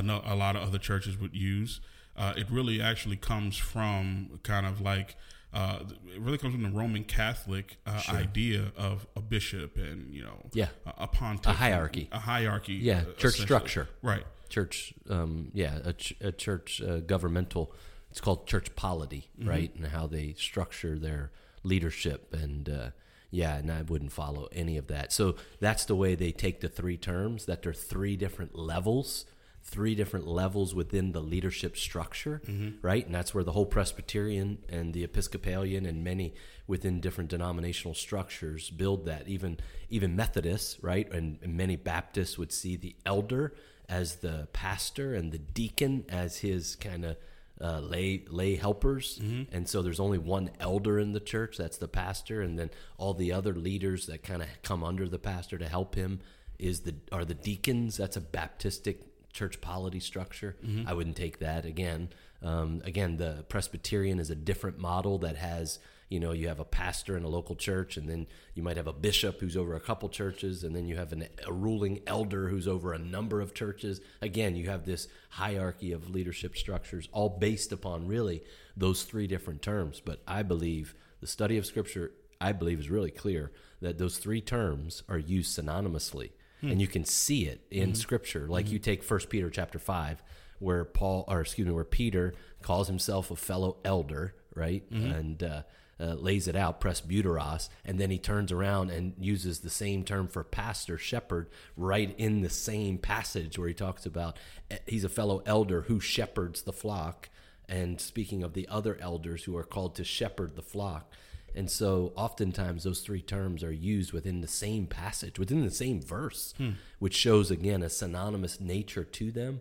a, 0.00 0.34
lot 0.34 0.56
of 0.56 0.62
other 0.62 0.78
churches 0.78 1.16
would 1.18 1.34
use. 1.34 1.80
Uh, 2.16 2.34
it 2.36 2.46
really 2.50 2.80
actually 2.82 3.16
comes 3.16 3.56
from 3.56 4.40
kind 4.42 4.66
of 4.66 4.80
like. 4.80 5.16
Uh, 5.54 5.80
it 6.14 6.18
really 6.20 6.38
comes 6.38 6.54
from 6.54 6.62
the 6.62 6.70
Roman 6.70 7.04
Catholic 7.04 7.76
uh, 7.86 8.02
idea 8.08 8.72
of 8.74 9.06
a 9.14 9.20
bishop 9.20 9.76
and 9.76 10.12
you 10.14 10.22
know 10.22 10.48
Yeah. 10.54 10.68
a, 10.86 11.06
pontiff 11.06 11.52
A 11.52 11.54
hierarchy. 11.54 12.08
a 12.10 12.18
hierarchy 12.20 12.72
Yeah, 12.74 13.02
uh, 13.06 13.12
church 13.18 13.38
structure. 13.38 13.88
right 14.02 14.24
church, 14.48 14.92
um, 15.10 15.50
yeah, 15.54 15.78
a, 15.84 15.92
ch- 15.94 16.14
a 16.20 16.30
church 16.32 16.80
uh, 16.82 17.00
governmental. 17.00 17.72
It's 18.10 18.20
called 18.20 18.46
church 18.46 18.74
polity, 18.76 19.28
right? 19.42 19.74
And 19.74 19.86
how 19.86 20.06
they 20.06 20.34
structure 20.38 20.98
their 20.98 21.32
leadership, 21.62 22.34
and 22.34 22.68
uh, 22.68 22.90
yeah, 23.30 23.56
and 23.56 23.70
I 23.72 23.80
wouldn't 23.82 24.12
follow 24.12 24.48
any 24.52 24.76
of 24.76 24.86
that. 24.88 25.12
So 25.12 25.36
that's 25.60 25.84
the 25.86 25.96
way 25.96 26.14
they 26.14 26.32
take 26.32 26.60
the 26.60 26.68
three 26.68 26.98
terms. 26.98 27.46
That 27.46 27.62
there 27.62 27.70
are 27.70 27.74
three 27.74 28.16
different 28.16 28.54
levels, 28.54 29.24
three 29.64 29.94
different 29.94 30.26
levels 30.26 30.74
within 30.74 31.12
the 31.12 31.20
leadership 31.20 31.76
structure, 31.76 32.42
right? 32.82 33.06
And 33.06 33.14
that's 33.14 33.32
where 33.34 33.44
the 33.44 33.52
whole 33.52 33.66
Presbyterian 33.66 34.58
and 34.68 34.92
the 34.92 35.04
Episcopalian 35.04 35.86
and 35.86 36.02
many 36.04 36.34
within 36.66 37.00
different 37.00 37.30
denominational 37.30 37.94
structures 37.94 38.70
build 38.70 39.06
that. 39.06 39.28
Even 39.28 39.58
even 39.88 40.16
Methodists, 40.16 40.82
right, 40.82 41.10
and, 41.12 41.38
and 41.42 41.56
many 41.56 41.76
Baptists 41.76 42.36
would 42.38 42.52
see 42.52 42.76
the 42.76 42.96
elder 43.06 43.54
as 43.88 44.16
the 44.16 44.48
pastor 44.52 45.14
and 45.14 45.32
the 45.32 45.38
deacon 45.38 46.04
as 46.08 46.38
his 46.38 46.76
kind 46.76 47.04
of 47.04 47.16
uh, 47.60 47.78
lay 47.80 48.24
lay 48.28 48.56
helpers, 48.56 49.20
and 49.52 49.68
so 49.68 49.82
there's 49.82 50.00
only 50.00 50.18
one 50.18 50.50
elder 50.58 50.98
in 50.98 51.12
the 51.12 51.20
church. 51.20 51.56
That's 51.56 51.78
the 51.78 51.88
pastor, 51.88 52.42
and 52.42 52.58
then 52.58 52.70
all 52.98 53.14
the 53.14 53.32
other 53.32 53.54
leaders 53.54 54.06
that 54.06 54.22
kind 54.24 54.42
of 54.42 54.48
come 54.62 54.82
under 54.82 55.08
the 55.08 55.18
pastor 55.18 55.58
to 55.58 55.68
help 55.68 55.94
him 55.94 56.20
is 56.58 56.80
the 56.80 56.94
are 57.12 57.24
the 57.24 57.34
deacons. 57.34 57.96
That's 57.96 58.16
a 58.16 58.20
Baptistic 58.20 58.96
church 59.32 59.60
polity 59.60 60.00
structure. 60.00 60.56
I 60.86 60.92
wouldn't 60.94 61.16
take 61.16 61.38
that 61.38 61.64
again. 61.64 62.10
Um, 62.42 62.82
again, 62.84 63.16
the 63.16 63.44
Presbyterian 63.48 64.18
is 64.18 64.30
a 64.30 64.34
different 64.34 64.78
model 64.78 65.18
that 65.18 65.36
has 65.36 65.78
you 66.12 66.20
know 66.20 66.32
you 66.32 66.48
have 66.48 66.60
a 66.60 66.64
pastor 66.64 67.16
in 67.16 67.24
a 67.24 67.28
local 67.28 67.56
church 67.56 67.96
and 67.96 68.06
then 68.06 68.26
you 68.54 68.62
might 68.62 68.76
have 68.76 68.86
a 68.86 68.92
bishop 68.92 69.40
who's 69.40 69.56
over 69.56 69.74
a 69.74 69.80
couple 69.80 70.10
churches 70.10 70.62
and 70.62 70.76
then 70.76 70.86
you 70.86 70.94
have 70.96 71.10
an, 71.12 71.26
a 71.46 71.52
ruling 71.52 72.00
elder 72.06 72.48
who's 72.48 72.68
over 72.68 72.92
a 72.92 72.98
number 72.98 73.40
of 73.40 73.54
churches 73.54 73.98
again 74.20 74.54
you 74.54 74.68
have 74.68 74.84
this 74.84 75.08
hierarchy 75.30 75.90
of 75.90 76.10
leadership 76.10 76.54
structures 76.54 77.08
all 77.12 77.30
based 77.30 77.72
upon 77.72 78.06
really 78.06 78.42
those 78.76 79.04
three 79.04 79.26
different 79.26 79.62
terms 79.62 80.02
but 80.04 80.20
i 80.28 80.42
believe 80.42 80.94
the 81.22 81.26
study 81.26 81.56
of 81.56 81.64
scripture 81.64 82.12
i 82.42 82.52
believe 82.52 82.78
is 82.78 82.90
really 82.90 83.10
clear 83.10 83.50
that 83.80 83.96
those 83.96 84.18
three 84.18 84.42
terms 84.42 85.02
are 85.08 85.18
used 85.18 85.58
synonymously 85.58 86.32
and 86.62 86.80
you 86.80 86.86
can 86.86 87.04
see 87.04 87.46
it 87.46 87.60
in 87.70 87.94
scripture. 87.94 88.46
Like 88.48 88.70
you 88.70 88.78
take 88.78 89.02
first 89.02 89.28
peter 89.28 89.50
chapter 89.50 89.78
5 89.78 90.22
where 90.58 90.84
paul 90.84 91.24
or 91.26 91.40
excuse 91.40 91.66
me 91.66 91.74
where 91.74 91.84
peter 91.84 92.34
calls 92.62 92.86
himself 92.86 93.32
a 93.32 93.36
fellow 93.36 93.78
elder 93.84 94.34
right? 94.54 94.84
And 95.10 95.42
uh, 95.42 95.62
uh, 96.00 96.14
lays 96.14 96.48
it 96.48 96.56
out, 96.56 96.80
presbyteros, 96.80 97.68
and 97.84 97.98
then 97.98 98.10
he 98.10 98.18
turns 98.18 98.50
around 98.50 98.90
and 98.90 99.14
uses 99.18 99.60
the 99.60 99.70
same 99.70 100.04
term 100.04 100.26
for 100.28 100.42
pastor, 100.42 100.98
shepherd, 100.98 101.48
right 101.76 102.14
in 102.18 102.42
the 102.42 102.50
same 102.50 102.98
passage 102.98 103.58
where 103.58 103.68
he 103.68 103.74
talks 103.74 104.04
about 104.06 104.36
eh, 104.70 104.78
he's 104.86 105.04
a 105.04 105.08
fellow 105.08 105.42
elder 105.46 105.82
who 105.82 106.00
shepherds 106.00 106.62
the 106.62 106.72
flock, 106.72 107.28
and 107.68 108.00
speaking 108.00 108.42
of 108.42 108.54
the 108.54 108.68
other 108.68 108.98
elders 109.00 109.44
who 109.44 109.56
are 109.56 109.64
called 109.64 109.94
to 109.94 110.04
shepherd 110.04 110.56
the 110.56 110.62
flock. 110.62 111.12
And 111.54 111.70
so, 111.70 112.12
oftentimes, 112.16 112.84
those 112.84 113.00
three 113.00 113.22
terms 113.22 113.62
are 113.62 113.72
used 113.72 114.12
within 114.12 114.40
the 114.40 114.48
same 114.48 114.86
passage, 114.86 115.38
within 115.38 115.64
the 115.64 115.70
same 115.70 116.00
verse, 116.00 116.54
which 116.98 117.14
shows 117.14 117.50
again 117.50 117.82
a 117.82 117.88
synonymous 117.90 118.60
nature 118.60 119.04
to 119.04 119.30
them 119.30 119.60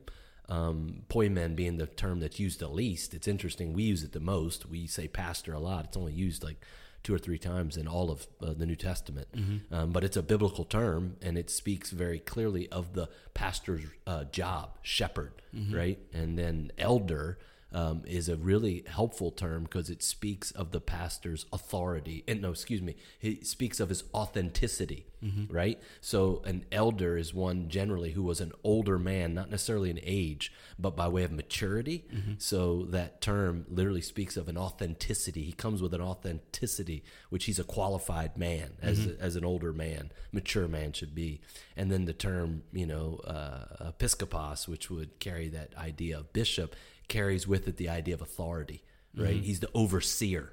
um, 0.49 1.03
poimen 1.09 1.55
being 1.55 1.77
the 1.77 1.87
term 1.87 2.19
that's 2.19 2.39
used 2.39 2.59
the 2.59 2.67
least. 2.67 3.13
It's 3.13 3.27
interesting. 3.27 3.73
We 3.73 3.83
use 3.83 4.03
it 4.03 4.11
the 4.11 4.19
most. 4.19 4.69
We 4.69 4.85
say 4.85 5.07
pastor 5.07 5.53
a 5.53 5.59
lot. 5.59 5.85
It's 5.85 5.97
only 5.97 6.11
used 6.13 6.43
like 6.43 6.57
two 7.03 7.13
or 7.15 7.17
three 7.17 7.37
times 7.39 7.77
in 7.77 7.87
all 7.87 8.11
of 8.11 8.27
uh, 8.43 8.53
the 8.53 8.65
New 8.65 8.75
Testament. 8.75 9.27
Um, 9.71 9.91
but 9.91 10.03
it's 10.03 10.17
a 10.17 10.21
biblical 10.21 10.65
term, 10.65 11.15
and 11.21 11.37
it 11.37 11.49
speaks 11.49 11.89
very 11.91 12.19
clearly 12.19 12.67
of 12.69 12.93
the 12.93 13.09
pastor's 13.33 13.83
uh, 14.05 14.25
job, 14.25 14.77
shepherd, 14.81 15.41
right? 15.71 15.99
And 16.13 16.37
then 16.37 16.71
elder. 16.77 17.37
Um, 17.73 18.01
is 18.05 18.27
a 18.27 18.35
really 18.35 18.83
helpful 18.85 19.31
term 19.31 19.63
because 19.63 19.89
it 19.89 20.03
speaks 20.03 20.51
of 20.51 20.71
the 20.71 20.81
pastor's 20.81 21.45
authority. 21.53 22.21
And 22.27 22.41
no, 22.41 22.49
excuse 22.51 22.81
me, 22.81 22.97
he 23.17 23.45
speaks 23.45 23.79
of 23.79 23.87
his 23.87 24.03
authenticity, 24.13 25.05
right? 25.49 25.79
So 26.01 26.41
an 26.43 26.65
elder 26.69 27.15
is 27.17 27.33
one 27.33 27.69
generally 27.69 28.11
who 28.11 28.23
was 28.23 28.41
an 28.41 28.51
older 28.65 28.99
man, 28.99 29.33
not 29.33 29.49
necessarily 29.49 29.89
in 29.89 30.01
age, 30.03 30.51
but 30.77 30.97
by 30.97 31.07
way 31.07 31.23
of 31.23 31.31
maturity. 31.31 32.03
So 32.39 32.87
that 32.89 33.21
term 33.21 33.65
literally 33.69 34.01
speaks 34.01 34.35
of 34.35 34.49
an 34.49 34.57
authenticity. 34.57 35.43
He 35.43 35.53
comes 35.53 35.81
with 35.81 35.93
an 35.93 36.01
authenticity, 36.01 37.05
which 37.29 37.45
he's 37.45 37.59
a 37.59 37.63
qualified 37.63 38.37
man, 38.37 38.71
as 38.81 39.07
as 39.21 39.37
an 39.37 39.45
older 39.45 39.71
man, 39.71 40.11
mature 40.33 40.67
man 40.67 40.91
should 40.91 41.15
be. 41.15 41.39
And 41.77 41.89
then 41.89 42.03
the 42.03 42.13
term, 42.13 42.63
you 42.73 42.85
know, 42.85 43.21
uh, 43.25 43.91
episkopos, 43.91 44.67
which 44.67 44.89
would 44.89 45.19
carry 45.19 45.47
that 45.49 45.73
idea 45.77 46.19
of 46.19 46.33
bishop, 46.33 46.75
carries 47.17 47.43
with 47.53 47.63
it 47.69 47.75
the 47.77 47.89
idea 47.99 48.13
of 48.15 48.21
authority 48.21 48.79
right? 49.25 49.41
He's 49.49 49.59
the 49.59 49.69
overseer. 49.73 50.45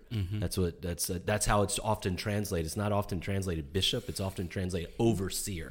That's 0.43 0.59
what 0.59 0.83
that's 0.83 1.09
uh, 1.11 1.21
that's 1.31 1.47
how 1.47 1.59
it's 1.67 1.79
often 1.93 2.17
translated. 2.17 2.67
It's 2.67 2.77
not 2.85 2.91
often 3.01 3.21
translated 3.21 3.73
bishop 3.73 4.09
it's 4.09 4.19
often 4.29 4.49
translated 4.49 4.91
overseer. 4.99 5.69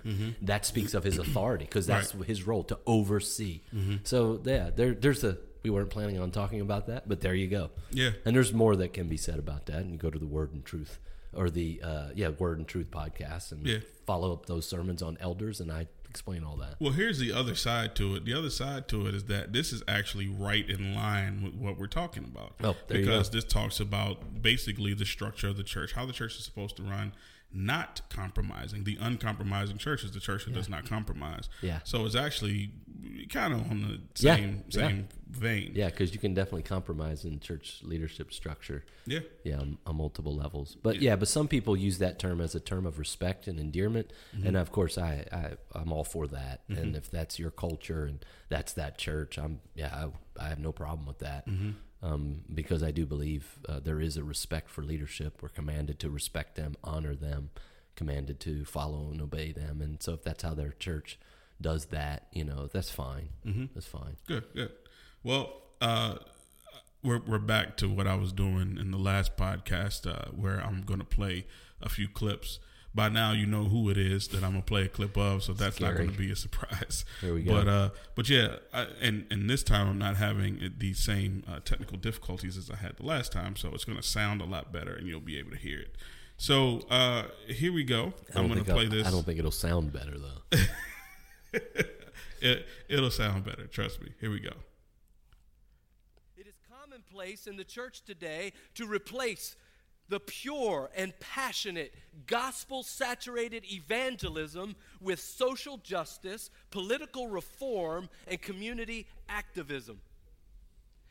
That 0.51 0.65
speaks 0.65 0.93
of 0.93 1.03
his 1.03 1.17
authority 1.25 1.65
because 1.65 1.85
that's 1.85 2.11
his 2.31 2.39
role 2.47 2.63
to 2.71 2.77
oversee. 2.85 3.55
So 4.11 4.17
yeah 4.45 4.69
there 4.79 4.93
there's 4.93 5.23
a 5.31 5.33
we 5.63 5.69
weren't 5.75 5.89
planning 5.89 6.17
on 6.23 6.31
talking 6.31 6.61
about 6.61 6.87
that 6.87 7.01
but 7.09 7.19
there 7.19 7.35
you 7.35 7.47
go. 7.59 7.71
Yeah. 7.91 8.11
and 8.25 8.33
there's 8.35 8.53
more 8.53 8.73
that 8.77 8.93
can 8.93 9.07
be 9.09 9.17
said 9.17 9.37
about 9.45 9.65
that 9.65 9.79
and 9.83 9.91
you 9.91 9.97
go 9.97 10.09
to 10.17 10.19
the 10.25 10.31
word 10.37 10.53
and 10.53 10.63
truth 10.63 10.93
or 11.33 11.49
the 11.49 11.81
uh, 11.83 12.07
yeah 12.15 12.29
word 12.29 12.57
and 12.59 12.67
truth 12.73 12.89
podcast 12.89 13.51
and 13.51 13.65
Yeah. 13.67 13.79
follow 14.05 14.31
up 14.31 14.45
those 14.45 14.65
sermons 14.65 15.01
on 15.01 15.17
elders 15.19 15.59
and 15.59 15.69
i 15.79 15.87
explain 16.09 16.43
all 16.43 16.55
that 16.57 16.75
Well, 16.79 16.93
here's 16.93 17.19
the 17.19 17.31
other 17.31 17.55
side 17.55 17.95
to 17.95 18.15
it. 18.15 18.25
The 18.25 18.33
other 18.33 18.49
side 18.49 18.87
to 18.89 19.07
it 19.07 19.15
is 19.15 19.25
that 19.25 19.53
this 19.53 19.71
is 19.71 19.83
actually 19.87 20.27
right 20.27 20.67
in 20.69 20.95
line 20.95 21.43
with 21.43 21.55
what 21.55 21.77
we're 21.79 21.87
talking 21.87 22.23
about. 22.23 22.55
Oh, 22.63 22.75
because 22.87 23.29
this 23.29 23.43
talks 23.43 23.79
about 23.79 24.41
basically 24.41 24.93
the 24.93 25.05
structure 25.05 25.47
of 25.49 25.57
the 25.57 25.63
church, 25.63 25.93
how 25.93 26.05
the 26.05 26.13
church 26.13 26.37
is 26.37 26.45
supposed 26.45 26.77
to 26.77 26.83
run, 26.83 27.13
not 27.53 28.01
compromising. 28.09 28.83
The 28.83 28.97
uncompromising 28.99 29.77
church 29.77 30.03
is 30.03 30.11
the 30.11 30.19
church 30.19 30.45
that 30.45 30.53
does 30.53 30.69
not 30.69 30.87
compromise. 30.87 31.49
Yeah. 31.61 31.79
So 31.83 32.05
it's 32.05 32.15
actually 32.15 32.71
kind 33.29 33.53
of 33.53 33.61
on 33.69 33.81
the 33.81 34.23
Yeah, 34.25 34.35
same 34.35 34.63
yeah. 34.69 34.87
same 34.87 35.07
vein. 35.29 35.71
yeah 35.75 35.89
because 35.89 36.13
you 36.13 36.19
can 36.19 36.33
definitely 36.33 36.63
compromise 36.63 37.25
in 37.25 37.39
church 37.39 37.79
leadership 37.83 38.31
structure 38.33 38.83
Yeah. 39.05 39.19
yeah 39.43 39.57
on, 39.59 39.77
on 39.85 39.97
multiple 39.97 40.35
levels 40.35 40.75
but 40.81 41.01
yeah. 41.01 41.15
but 41.15 41.27
some 41.27 41.47
people 41.47 41.75
use 41.75 41.97
that 41.99 42.17
term 42.19 42.39
as 42.41 42.55
a 42.55 42.59
term 42.59 42.85
of 42.85 42.97
respect 42.99 43.47
and 43.47 43.59
endearment 43.59 44.11
Mm-hmm. 44.35 44.47
and 44.47 44.57
of 44.57 44.71
course 44.71 44.97
i, 44.97 45.25
I 45.31 45.51
i'm 45.77 45.91
all 45.91 46.03
for 46.05 46.27
that 46.27 46.61
and 46.69 46.95
if 46.95 47.11
that's 47.11 47.37
your 47.39 47.51
culture 47.51 48.05
and 48.05 48.23
that's 48.49 48.73
that 48.73 48.97
church 48.97 49.37
i'm 49.37 49.59
yeah 49.75 50.05
i, 50.37 50.45
I 50.45 50.49
have 50.49 50.59
no 50.59 50.71
problem 50.71 51.05
with 51.05 51.19
that 51.19 51.45
Mm-hmm. 51.47 51.71
um, 52.07 52.41
because 52.53 52.81
i 52.81 52.91
do 52.91 53.05
believe 53.05 53.59
uh, 53.67 53.79
there 53.79 53.99
is 53.99 54.15
a 54.17 54.23
respect 54.23 54.69
for 54.69 54.81
leadership 54.83 55.41
we're 55.41 55.49
commanded 55.49 55.99
to 55.99 56.09
respect 56.09 56.55
them 56.55 56.75
honor 56.83 57.15
them 57.15 57.49
commanded 57.95 58.39
to 58.41 58.63
follow 58.63 59.09
and 59.11 59.21
obey 59.21 59.51
them 59.51 59.81
and 59.81 60.01
so 60.01 60.13
if 60.13 60.23
that's 60.23 60.43
how 60.43 60.53
their 60.53 60.71
church 60.79 61.19
does 61.59 61.85
that 61.87 62.27
you 62.31 62.43
know 62.43 62.67
that's 62.71 62.89
fine 62.91 63.29
Mm-hmm. 63.45 63.65
that's 63.73 63.87
fine 63.87 64.15
Good, 64.27 64.43
good. 64.53 64.71
Well, 65.23 65.61
uh, 65.81 66.15
we're 67.03 67.19
we're 67.19 67.39
back 67.39 67.77
to 67.77 67.89
what 67.89 68.07
I 68.07 68.15
was 68.15 68.31
doing 68.31 68.77
in 68.79 68.91
the 68.91 68.97
last 68.97 69.35
podcast, 69.37 70.07
uh, 70.07 70.31
where 70.31 70.59
I'm 70.59 70.81
going 70.83 70.99
to 70.99 71.05
play 71.05 71.45
a 71.81 71.89
few 71.89 72.07
clips. 72.07 72.59
By 72.95 73.09
now, 73.09 73.31
you 73.31 73.45
know 73.45 73.65
who 73.65 73.89
it 73.91 73.97
is 73.97 74.27
that 74.29 74.43
I'm 74.43 74.51
gonna 74.53 74.61
play 74.63 74.83
a 74.85 74.87
clip 74.87 75.15
of, 75.17 75.43
so 75.43 75.53
that's 75.53 75.79
not 75.79 75.95
going 75.95 76.09
to 76.11 76.17
be 76.17 76.31
a 76.31 76.35
surprise. 76.35 77.05
There 77.21 77.33
we 77.33 77.43
go. 77.43 77.51
But 77.53 77.67
uh, 77.67 77.89
but 78.15 78.29
yeah, 78.29 78.55
I, 78.73 78.87
and 79.01 79.25
and 79.29 79.47
this 79.49 79.61
time 79.63 79.87
I'm 79.87 79.99
not 79.99 80.15
having 80.17 80.73
the 80.77 80.93
same 80.93 81.43
uh, 81.47 81.59
technical 81.63 81.97
difficulties 81.97 82.57
as 82.57 82.71
I 82.71 82.77
had 82.77 82.97
the 82.97 83.05
last 83.05 83.31
time, 83.31 83.55
so 83.55 83.69
it's 83.75 83.85
going 83.85 83.97
to 83.97 84.03
sound 84.03 84.41
a 84.41 84.45
lot 84.45 84.71
better, 84.73 84.93
and 84.95 85.07
you'll 85.07 85.19
be 85.19 85.37
able 85.37 85.51
to 85.51 85.57
hear 85.57 85.79
it. 85.79 85.95
So 86.37 86.85
uh, 86.89 87.23
here 87.47 87.71
we 87.73 87.83
go. 87.83 88.13
I 88.33 88.39
I'm 88.39 88.47
going 88.47 88.63
to 88.63 88.73
play 88.73 88.85
I'll- 88.85 88.89
this. 88.89 89.05
I 89.07 89.11
don't 89.11 89.25
think 89.25 89.37
it'll 89.37 89.51
sound 89.51 89.93
better 89.93 90.15
though. 90.17 90.57
it, 91.53 92.65
it'll 92.89 93.11
sound 93.11 93.45
better. 93.45 93.67
Trust 93.67 94.01
me. 94.01 94.11
Here 94.19 94.31
we 94.31 94.39
go. 94.39 94.53
It 96.35 96.47
is 96.47 96.55
commonplace 96.71 97.47
in 97.47 97.57
the 97.57 97.63
church 97.63 98.03
today 98.03 98.53
to 98.75 98.85
replace 98.85 99.55
the 100.09 100.19
pure 100.19 100.89
and 100.95 101.13
passionate 101.19 101.93
gospel 102.27 102.83
saturated 102.83 103.65
evangelism 103.71 104.75
with 105.01 105.19
social 105.19 105.77
justice, 105.77 106.49
political 106.71 107.27
reform, 107.27 108.09
and 108.27 108.41
community 108.41 109.07
activism. 109.27 109.99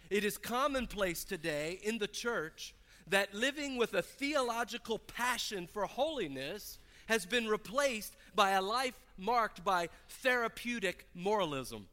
It 0.09 0.25
is 0.25 0.38
commonplace 0.38 1.25
today 1.25 1.81
in 1.83 1.99
the 1.99 2.07
church 2.07 2.75
that 3.09 3.35
living 3.35 3.76
with 3.76 3.95
a 3.95 4.02
theological 4.02 4.99
passion 4.99 5.66
for 5.66 5.85
holiness 5.85 6.78
has 7.07 7.26
been 7.26 7.47
replaced 7.47 8.16
by 8.35 8.52
a 8.52 8.62
life 8.62 8.99
marked 9.16 9.64
by 9.64 9.88
therapeutic 10.08 11.06
moralism. 11.14 11.87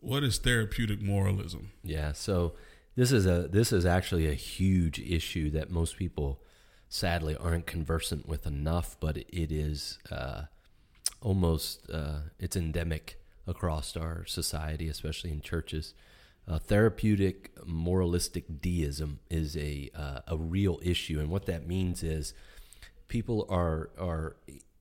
What 0.00 0.22
is 0.22 0.38
therapeutic 0.38 1.00
moralism? 1.00 1.72
Yeah, 1.82 2.12
so 2.12 2.54
this 2.94 3.12
is 3.12 3.26
a 3.26 3.48
this 3.48 3.72
is 3.72 3.84
actually 3.84 4.28
a 4.28 4.34
huge 4.34 4.98
issue 5.00 5.50
that 5.50 5.70
most 5.70 5.96
people 5.96 6.40
sadly 6.88 7.36
aren't 7.36 7.66
conversant 7.66 8.26
with 8.28 8.46
enough, 8.46 8.96
but 9.00 9.18
it 9.18 9.52
is 9.52 9.98
uh, 10.10 10.42
almost 11.20 11.90
uh, 11.90 12.20
it's 12.38 12.56
endemic 12.56 13.20
across 13.46 13.96
our 13.96 14.24
society, 14.26 14.88
especially 14.88 15.30
in 15.30 15.40
churches. 15.40 15.94
Uh, 16.46 16.58
therapeutic 16.58 17.50
moralistic 17.66 18.60
deism 18.62 19.18
is 19.28 19.56
a 19.56 19.90
uh, 19.94 20.20
a 20.28 20.36
real 20.36 20.78
issue, 20.82 21.18
and 21.18 21.28
what 21.28 21.46
that 21.46 21.66
means 21.66 22.02
is 22.02 22.34
people 23.08 23.46
are 23.50 23.90
are 23.98 24.36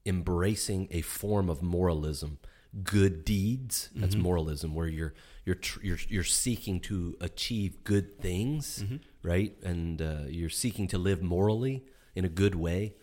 embracing 0.07 0.87
a 0.91 1.01
form 1.01 1.49
of 1.49 1.61
moralism 1.61 2.37
good 2.83 3.23
deeds 3.25 3.89
that's 3.95 4.15
moralism 4.15 4.75
where 4.75 4.87
you're 4.87 5.13
you're 5.45 5.55
tr- 5.55 5.79
you're 5.81 5.97
you're 6.09 6.23
seeking 6.23 6.79
to 6.79 7.15
achieve 7.21 7.83
good 7.83 8.19
things 8.19 8.83
right? 9.23 9.53
And 9.63 10.01
uh, 10.01 10.23
you're 10.27 10.49
seeking 10.63 10.87
to 10.89 10.97
live 10.97 11.21
morally 11.21 11.83
in 12.15 12.23
a 12.25 12.29
good 12.29 12.55
way 12.55 12.95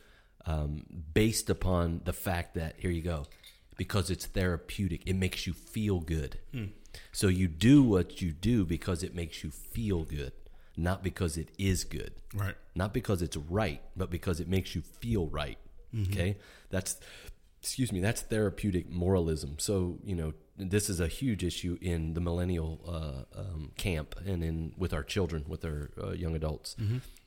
um, 0.47 0.85
based 1.13 1.51
upon 1.51 2.01
the 2.05 2.13
fact 2.13 2.55
that 2.55 2.77
here 2.79 2.91
you 2.91 3.03
go 3.03 3.27
because 3.77 4.11
it's 4.11 4.27
therapeutic 4.27 5.03
it 5.07 5.17
makes 5.17 5.47
you 5.47 5.53
feel 5.53 6.01
good. 6.01 6.39
So 7.13 7.27
you 7.29 7.49
do 7.49 7.83
what 7.83 8.23
you 8.23 8.31
do 8.33 8.65
because 8.65 9.03
it 9.03 9.15
makes 9.15 9.43
you 9.43 9.51
feel 9.51 10.05
good 10.05 10.33
not 10.77 11.03
because 11.03 11.37
it 11.37 11.49
is 11.59 11.85
good. 11.85 12.13
Right. 12.35 12.57
not 12.75 12.93
because 12.93 13.23
it's 13.23 13.37
right, 13.37 13.81
but 13.97 14.11
because 14.11 14.41
it 14.41 14.49
makes 14.49 14.75
you 14.75 14.83
feel 14.83 15.27
right. 15.29 15.59
Okay, 16.03 16.37
that's 16.71 16.99
excuse 17.63 17.93
me, 17.93 18.01
that's 18.01 18.21
therapeutic 18.23 18.91
moralism. 18.91 19.59
So 19.59 19.99
you 20.05 20.15
know 20.15 20.35
this 20.57 20.89
is 20.89 21.01
a 21.01 21.09
huge 21.09 21.43
issue 21.43 21.79
in 21.81 22.15
the 22.15 22.21
millennial 22.21 22.81
uh, 22.87 23.41
um, 23.41 23.73
camp 23.77 24.15
and 24.27 24.45
in 24.45 24.73
with 24.77 24.93
our 24.93 25.03
children, 25.03 25.45
with 25.49 25.65
our 25.65 25.91
uh, 26.03 26.11
young 26.13 26.35
adults, 26.37 26.77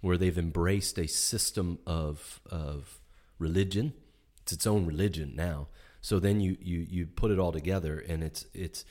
where 0.01 0.17
they've 0.17 0.38
embraced 0.38 0.97
a 1.00 1.07
system 1.07 1.79
of 1.86 2.39
of 2.50 3.00
religion. 3.39 3.93
It's 4.43 4.53
its 4.53 4.67
own 4.67 4.86
religion 4.86 5.33
now. 5.36 5.67
So 6.01 6.19
then 6.19 6.39
you 6.39 6.57
you 6.62 6.86
you 6.89 7.05
put 7.07 7.31
it 7.31 7.39
all 7.39 7.51
together, 7.51 8.00
and 8.07 8.24
it's 8.24 8.45
it's 8.53 8.86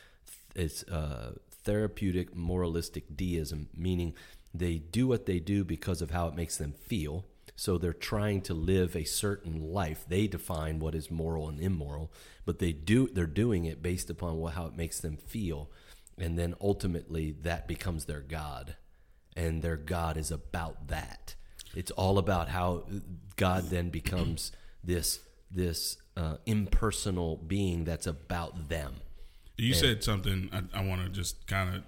it's 0.55 0.83
uh, 0.85 1.33
therapeutic 1.65 2.35
moralistic 2.35 3.17
deism, 3.17 3.69
meaning 3.75 4.15
they 4.53 4.79
do 4.79 5.07
what 5.07 5.27
they 5.27 5.39
do 5.39 5.65
because 5.65 6.03
of 6.03 6.11
how 6.11 6.29
it 6.29 6.35
makes 6.35 6.57
them 6.57 6.73
feel. 6.73 7.25
So 7.57 7.79
they're 7.79 7.95
trying 7.95 8.43
to 8.43 8.55
live 8.55 8.95
a 8.95 9.05
certain 9.05 9.73
life. 9.73 10.05
They 10.07 10.27
define 10.27 10.79
what 10.79 10.95
is 10.95 11.11
moral 11.11 11.49
and 11.49 11.59
immoral, 11.59 12.13
but 12.45 12.59
they 12.59 12.73
do 12.73 13.09
they're 13.09 13.27
doing 13.27 13.65
it 13.65 13.83
based 13.83 14.11
upon 14.11 14.37
what, 14.37 14.55
how 14.55 14.67
it 14.67 14.77
makes 14.77 15.01
them 15.01 15.17
feel, 15.17 15.71
and 16.19 16.39
then 16.39 16.55
ultimately 16.61 17.35
that 17.43 17.67
becomes 17.67 18.05
their 18.05 18.21
god, 18.21 18.77
and 19.35 19.63
their 19.63 19.79
god 19.79 20.19
is 20.19 20.31
about 20.31 20.89
that. 20.89 21.35
It's 21.75 21.91
all 21.93 22.19
about 22.19 22.49
how 22.51 22.85
God 23.37 23.71
then 23.71 23.89
becomes 23.89 24.53
this 24.85 25.21
this 25.51 25.97
uh, 26.17 26.37
impersonal 26.45 27.37
being 27.39 27.85
that's 27.85 28.07
about 28.07 28.69
them. 28.69 28.97
You 29.57 29.73
said 29.73 30.05
something 30.05 30.51
I, 30.53 30.81
I 30.81 30.85
want 30.85 31.03
to 31.03 31.09
just 31.09 31.47
kind 31.47 31.75
of 31.75 31.83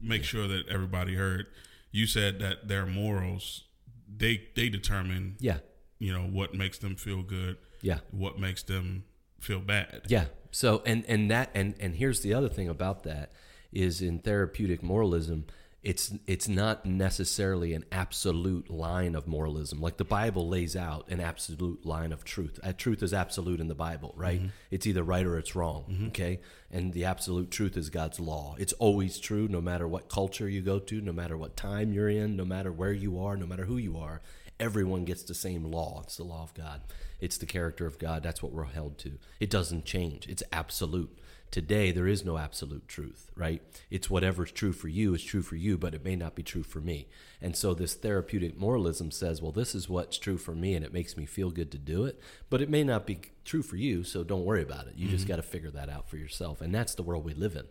make 0.00 0.24
sure 0.24 0.48
that 0.48 0.68
everybody 0.68 1.14
heard. 1.14 1.46
You 1.92 2.06
said 2.06 2.38
that 2.40 2.68
their 2.68 2.86
morals 2.86 3.64
they 4.08 4.48
they 4.54 4.68
determine 4.68 5.36
Yeah, 5.40 5.58
you 5.98 6.12
know 6.12 6.22
what 6.26 6.54
makes 6.54 6.78
them 6.78 6.96
feel 6.96 7.22
good, 7.22 7.56
yeah. 7.82 7.98
what 8.10 8.38
makes 8.38 8.62
them 8.62 9.04
feel 9.40 9.60
bad. 9.60 10.02
Yeah. 10.08 10.26
So 10.50 10.82
and 10.86 11.04
and 11.06 11.30
that 11.30 11.50
and 11.54 11.74
and 11.80 11.94
here's 11.94 12.20
the 12.20 12.34
other 12.34 12.48
thing 12.48 12.68
about 12.68 13.02
that 13.04 13.32
is 13.72 14.00
in 14.00 14.20
therapeutic 14.20 14.82
moralism, 14.82 15.46
it's 15.82 16.12
it's 16.26 16.48
not 16.48 16.84
necessarily 16.84 17.72
an 17.72 17.84
absolute 17.92 18.68
line 18.68 19.14
of 19.14 19.28
moralism. 19.28 19.80
Like 19.80 19.98
the 19.98 20.04
Bible 20.04 20.48
lays 20.48 20.74
out 20.74 21.08
an 21.08 21.20
absolute 21.20 21.86
line 21.86 22.12
of 22.12 22.24
truth. 22.24 22.58
Uh, 22.62 22.72
truth 22.72 23.02
is 23.04 23.14
absolute 23.14 23.60
in 23.60 23.68
the 23.68 23.74
Bible, 23.74 24.12
right? 24.16 24.40
It's 24.70 24.86
either 24.86 25.04
right 25.04 25.24
or 25.24 25.38
it's 25.38 25.54
wrong. 25.54 25.84
Okay, 26.08 26.40
and 26.72 26.92
the 26.92 27.04
absolute 27.04 27.50
truth 27.52 27.76
is 27.76 27.88
God's 27.88 28.18
law. 28.18 28.56
It's 28.58 28.72
always 28.74 29.18
true, 29.20 29.46
no 29.46 29.60
matter 29.60 29.86
what 29.86 30.08
culture 30.08 30.48
you 30.48 30.60
go 30.60 30.80
to, 30.80 31.00
no 31.00 31.12
matter 31.12 31.36
what 31.36 31.56
time 31.56 31.92
you're 31.92 32.08
in, 32.08 32.34
no 32.36 32.44
matter 32.44 32.72
where 32.72 32.92
you 32.92 33.20
are, 33.20 33.36
no 33.36 33.46
matter 33.46 33.66
who 33.66 33.76
you 33.76 33.96
are. 33.96 34.22
Everyone 34.58 35.04
gets 35.04 35.22
the 35.22 35.34
same 35.34 35.64
law. 35.64 36.00
It's 36.02 36.16
the 36.16 36.24
law 36.24 36.42
of 36.42 36.54
God. 36.54 36.80
It's 37.20 37.36
the 37.36 37.46
character 37.46 37.86
of 37.86 37.98
God. 37.98 38.22
That's 38.22 38.42
what 38.42 38.52
we're 38.52 38.64
held 38.64 38.98
to. 38.98 39.18
It 39.38 39.50
doesn't 39.50 39.84
change. 39.84 40.26
It's 40.28 40.42
absolute. 40.50 41.16
Today, 41.50 41.90
there 41.90 42.06
is 42.06 42.24
no 42.24 42.36
absolute 42.36 42.86
truth, 42.86 43.30
right? 43.34 43.62
It's 43.90 44.10
whatever's 44.10 44.52
true 44.52 44.72
for 44.72 44.88
you 44.88 45.14
is 45.14 45.22
true 45.22 45.42
for 45.42 45.56
you, 45.56 45.78
but 45.78 45.94
it 45.94 46.04
may 46.04 46.16
not 46.16 46.34
be 46.34 46.42
true 46.42 46.62
for 46.62 46.80
me. 46.80 47.08
And 47.40 47.56
so, 47.56 47.72
this 47.72 47.94
therapeutic 47.94 48.58
moralism 48.58 49.10
says, 49.10 49.40
well, 49.40 49.52
this 49.52 49.74
is 49.74 49.88
what's 49.88 50.18
true 50.18 50.36
for 50.38 50.54
me, 50.54 50.74
and 50.74 50.84
it 50.84 50.92
makes 50.92 51.16
me 51.16 51.24
feel 51.24 51.50
good 51.50 51.70
to 51.72 51.78
do 51.78 52.04
it, 52.04 52.20
but 52.50 52.60
it 52.60 52.68
may 52.68 52.84
not 52.84 53.06
be 53.06 53.20
true 53.44 53.62
for 53.62 53.76
you, 53.76 54.04
so 54.04 54.24
don't 54.24 54.44
worry 54.44 54.62
about 54.62 54.86
it. 54.88 54.94
You 54.96 55.08
just 55.08 55.28
got 55.28 55.36
to 55.36 55.42
figure 55.42 55.70
that 55.70 55.88
out 55.88 56.10
for 56.10 56.16
yourself. 56.16 56.60
And 56.60 56.74
that's 56.74 56.94
the 56.94 57.02
world 57.02 57.24
we 57.24 57.32
live 57.32 57.54
in. 57.56 57.66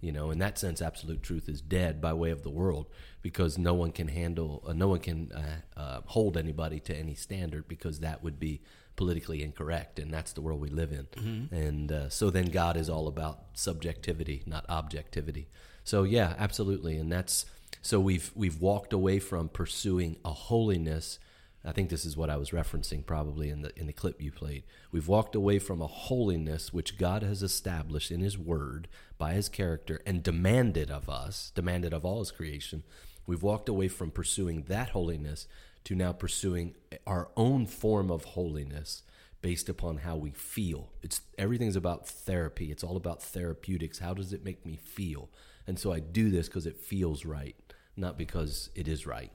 You 0.00 0.12
know, 0.12 0.30
in 0.30 0.38
that 0.38 0.58
sense, 0.58 0.80
absolute 0.80 1.22
truth 1.22 1.46
is 1.46 1.60
dead 1.60 2.00
by 2.00 2.14
way 2.14 2.30
of 2.30 2.42
the 2.42 2.50
world 2.50 2.86
because 3.20 3.58
no 3.58 3.74
one 3.74 3.92
can 3.92 4.08
handle, 4.08 4.64
uh, 4.66 4.72
no 4.72 4.88
one 4.88 5.00
can 5.00 5.30
uh, 5.32 5.78
uh, 5.78 6.00
hold 6.06 6.38
anybody 6.38 6.80
to 6.80 6.96
any 6.96 7.14
standard 7.14 7.68
because 7.68 8.00
that 8.00 8.22
would 8.22 8.38
be 8.40 8.62
politically 8.98 9.42
incorrect, 9.42 9.98
and 9.98 10.12
that's 10.12 10.32
the 10.34 10.42
world 10.42 10.60
we 10.60 10.68
live 10.68 10.92
in. 10.92 11.06
And 11.50 11.90
uh, 11.90 12.08
so 12.10 12.28
then 12.28 12.46
God 12.46 12.76
is 12.76 12.90
all 12.90 13.08
about 13.08 13.38
subjectivity, 13.54 14.42
not 14.44 14.66
objectivity. 14.68 15.48
So 15.84 16.02
yeah, 16.02 16.34
absolutely, 16.38 16.98
and 16.98 17.10
that's 17.10 17.46
so 17.80 17.98
we've 18.00 18.30
we've 18.34 18.60
walked 18.60 18.92
away 18.92 19.20
from 19.20 19.48
pursuing 19.48 20.16
a 20.24 20.32
holiness. 20.32 21.18
I 21.64 21.72
think 21.72 21.90
this 21.90 22.04
is 22.04 22.16
what 22.16 22.28
I 22.30 22.36
was 22.36 22.50
referencing 22.50 23.06
probably 23.06 23.48
in 23.48 23.62
the 23.62 23.72
in 23.78 23.86
the 23.86 23.92
clip 23.92 24.20
you 24.20 24.32
played. 24.32 24.64
We've 24.92 25.08
walked 25.08 25.34
away 25.34 25.58
from 25.58 25.80
a 25.80 25.86
holiness 25.86 26.72
which 26.72 26.98
God 26.98 27.22
has 27.22 27.42
established 27.42 28.10
in 28.10 28.20
his 28.20 28.36
word 28.36 28.88
by 29.16 29.32
his 29.32 29.48
character 29.48 30.00
and 30.04 30.22
demanded 30.22 30.90
of 30.90 31.08
us, 31.08 31.52
demanded 31.54 31.92
of 31.94 32.04
all 32.04 32.18
his 32.18 32.32
creation. 32.32 32.82
We've 33.26 33.42
walked 33.42 33.68
away 33.68 33.88
from 33.88 34.10
pursuing 34.10 34.62
that 34.68 34.90
holiness 34.90 35.46
to 35.88 35.94
now 35.94 36.12
pursuing 36.12 36.74
our 37.06 37.30
own 37.34 37.64
form 37.64 38.10
of 38.10 38.22
holiness 38.24 39.02
based 39.40 39.70
upon 39.70 39.96
how 39.98 40.16
we 40.16 40.30
feel. 40.30 40.90
It's 41.02 41.22
everything's 41.38 41.76
about 41.76 42.06
therapy. 42.06 42.70
It's 42.70 42.84
all 42.84 42.94
about 42.94 43.22
therapeutics. 43.22 43.98
How 44.00 44.12
does 44.12 44.34
it 44.34 44.44
make 44.44 44.66
me 44.66 44.76
feel? 44.76 45.30
And 45.66 45.78
so 45.78 45.90
I 45.90 46.00
do 46.00 46.28
this 46.30 46.46
because 46.46 46.66
it 46.66 46.76
feels 46.78 47.24
right, 47.24 47.56
not 47.96 48.18
because 48.18 48.68
it 48.74 48.86
is 48.86 49.06
right. 49.06 49.32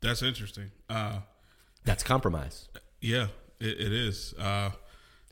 That's 0.00 0.22
interesting. 0.22 0.70
Uh, 0.88 1.20
That's 1.82 2.04
compromise. 2.04 2.68
yeah, 3.00 3.26
it, 3.58 3.80
it 3.80 3.92
is. 3.92 4.34
Uh, 4.38 4.70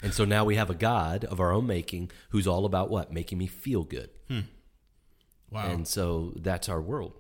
And 0.03 0.13
so 0.13 0.25
now 0.25 0.45
we 0.45 0.57
have 0.57 0.69
a 0.69 0.75
God 0.75 1.25
of 1.27 1.39
our 1.39 1.53
own 1.53 1.69
making 1.69 2.11
who's 2.31 2.49
all 2.49 2.65
about 2.65 2.91
what? 2.91 3.13
Making 3.13 3.39
me 3.39 3.47
feel 3.47 3.85
good. 3.85 4.11
wow. 5.49 5.69
And 5.71 5.87
so 5.87 6.33
that's 6.37 6.69
our 6.69 6.81
world. 6.83 7.13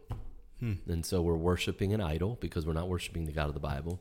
And 0.60 1.04
so 1.04 1.20
we're 1.22 1.36
worshiping 1.36 1.92
an 1.92 2.00
idol 2.00 2.38
because 2.40 2.66
we're 2.66 2.72
not 2.72 2.88
worshiping 2.88 3.26
the 3.26 3.32
God 3.32 3.48
of 3.48 3.54
the 3.54 3.60
Bible, 3.60 4.00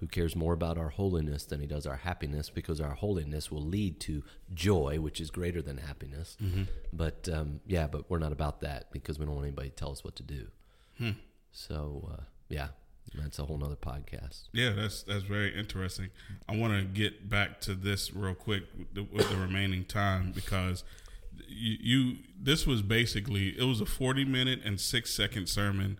who 0.00 0.06
cares 0.08 0.34
more 0.34 0.52
about 0.52 0.78
our 0.78 0.88
holiness 0.88 1.44
than 1.44 1.60
he 1.60 1.66
does 1.66 1.86
our 1.86 1.96
happiness 1.96 2.50
because 2.50 2.80
our 2.80 2.94
holiness 2.94 3.50
will 3.52 3.62
lead 3.62 4.00
to 4.00 4.24
joy, 4.52 4.98
which 5.00 5.20
is 5.20 5.30
greater 5.30 5.62
than 5.62 5.76
happiness. 5.78 6.36
But 6.92 7.28
um, 7.32 7.60
yeah, 7.66 7.86
but 7.86 8.10
we're 8.10 8.18
not 8.18 8.32
about 8.32 8.60
that 8.62 8.90
because 8.90 9.18
we 9.18 9.26
don't 9.26 9.34
want 9.34 9.46
anybody 9.46 9.68
to 9.70 9.74
tell 9.76 9.92
us 9.92 10.02
what 10.02 10.16
to 10.16 10.22
do. 10.22 10.48
So 11.52 12.08
uh, 12.12 12.22
yeah, 12.48 12.68
that's 13.14 13.38
a 13.38 13.44
whole 13.44 13.58
nother 13.58 13.76
podcast. 13.76 14.48
Yeah, 14.52 14.70
that's 14.70 15.02
that's 15.02 15.24
very 15.24 15.56
interesting. 15.56 16.10
I 16.48 16.56
want 16.56 16.72
to 16.74 16.84
get 16.84 17.28
back 17.28 17.60
to 17.62 17.74
this 17.74 18.12
real 18.14 18.34
quick 18.34 18.64
with 18.76 18.94
the, 18.94 19.02
with 19.04 19.28
the 19.30 19.36
remaining 19.36 19.84
time 19.84 20.32
because 20.34 20.84
you, 21.52 21.76
you 21.80 22.16
this 22.40 22.66
was 22.66 22.82
basically 22.82 23.48
it 23.58 23.64
was 23.64 23.80
a 23.80 23.86
forty 23.86 24.24
minute 24.24 24.60
and 24.64 24.80
six 24.80 25.12
second 25.14 25.48
sermon, 25.48 25.98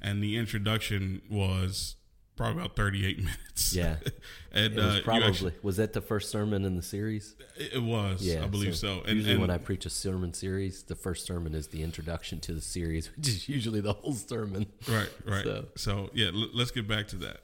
and 0.00 0.22
the 0.22 0.36
introduction 0.36 1.22
was 1.30 1.96
probably 2.36 2.60
about 2.62 2.74
thirty 2.76 3.06
eight 3.06 3.18
minutes. 3.24 3.74
Yeah. 3.74 3.96
and 4.52 4.72
It 4.72 4.76
was 4.76 4.96
uh, 4.96 5.00
probably 5.04 5.28
actually- 5.28 5.54
was 5.62 5.76
that 5.76 5.92
the 5.92 6.00
first 6.00 6.30
sermon 6.30 6.64
in 6.64 6.76
the 6.76 6.82
series? 6.82 7.36
it 7.56 7.82
was. 7.82 8.22
Yeah, 8.22 8.42
I 8.44 8.46
believe 8.46 8.76
so. 8.76 9.02
And, 9.06 9.16
usually, 9.18 9.32
and 9.32 9.40
when 9.40 9.50
I 9.50 9.58
preach 9.58 9.86
a 9.86 9.90
sermon 9.90 10.32
series, 10.32 10.82
the 10.82 10.96
first 10.96 11.26
sermon 11.26 11.54
is 11.54 11.68
the 11.68 11.82
introduction 11.82 12.40
to 12.40 12.52
the 12.54 12.60
series, 12.60 13.10
which 13.16 13.28
is 13.28 13.48
usually 13.48 13.80
the 13.80 13.92
whole 13.92 14.14
sermon. 14.14 14.66
right, 14.88 15.08
right. 15.26 15.44
So- 15.44 15.66
So, 15.76 16.10
yeah, 16.14 16.26
l- 16.28 16.48
let's 16.52 16.70
get 16.72 16.86
back 16.88 17.06
to 17.08 17.16
that. 17.16 17.38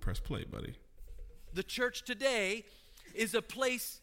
Press 0.00 0.18
play, 0.20 0.44
buddy. 0.44 0.74
The 1.52 1.62
church 1.62 2.04
today 2.04 2.64
is 3.14 3.34
a 3.34 3.42
place, 3.42 4.00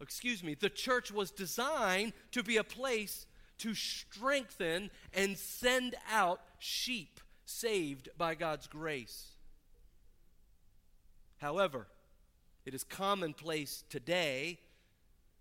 excuse 0.00 0.42
me, 0.42 0.54
the 0.54 0.70
church 0.70 1.12
was 1.12 1.30
designed 1.30 2.12
to 2.32 2.42
be 2.42 2.56
a 2.56 2.64
place 2.64 3.26
to 3.58 3.74
strengthen 3.74 4.90
and 5.12 5.36
send 5.36 5.94
out 6.10 6.40
sheep 6.58 7.20
saved 7.44 8.08
by 8.16 8.34
God's 8.34 8.66
grace. 8.66 9.32
However, 11.38 11.86
it 12.64 12.74
is 12.74 12.84
commonplace 12.84 13.84
today 13.90 14.58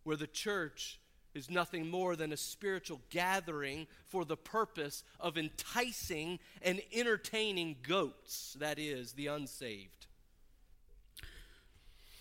where 0.03 0.17
the 0.17 0.27
church 0.27 0.99
is 1.33 1.49
nothing 1.49 1.89
more 1.89 2.15
than 2.15 2.33
a 2.33 2.37
spiritual 2.37 2.99
gathering 3.09 3.85
for 4.07 4.25
the 4.25 4.35
purpose 4.35 5.03
of 5.19 5.37
enticing 5.37 6.39
and 6.61 6.81
entertaining 6.93 7.75
goats, 7.87 8.57
that 8.59 8.79
is, 8.79 9.13
the 9.13 9.27
unsaved. 9.27 10.07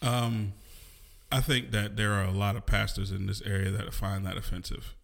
Um, 0.02 0.52
I 1.30 1.40
think 1.40 1.70
that 1.72 1.96
there 1.96 2.12
are 2.12 2.24
a 2.24 2.30
lot 2.30 2.56
of 2.56 2.64
pastors 2.66 3.10
in 3.10 3.26
this 3.26 3.42
area 3.42 3.70
that 3.70 3.92
find 3.92 4.24
that 4.26 4.36
offensive, 4.36 4.94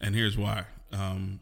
and 0.00 0.14
here's 0.14 0.36
why: 0.38 0.64
um, 0.92 1.40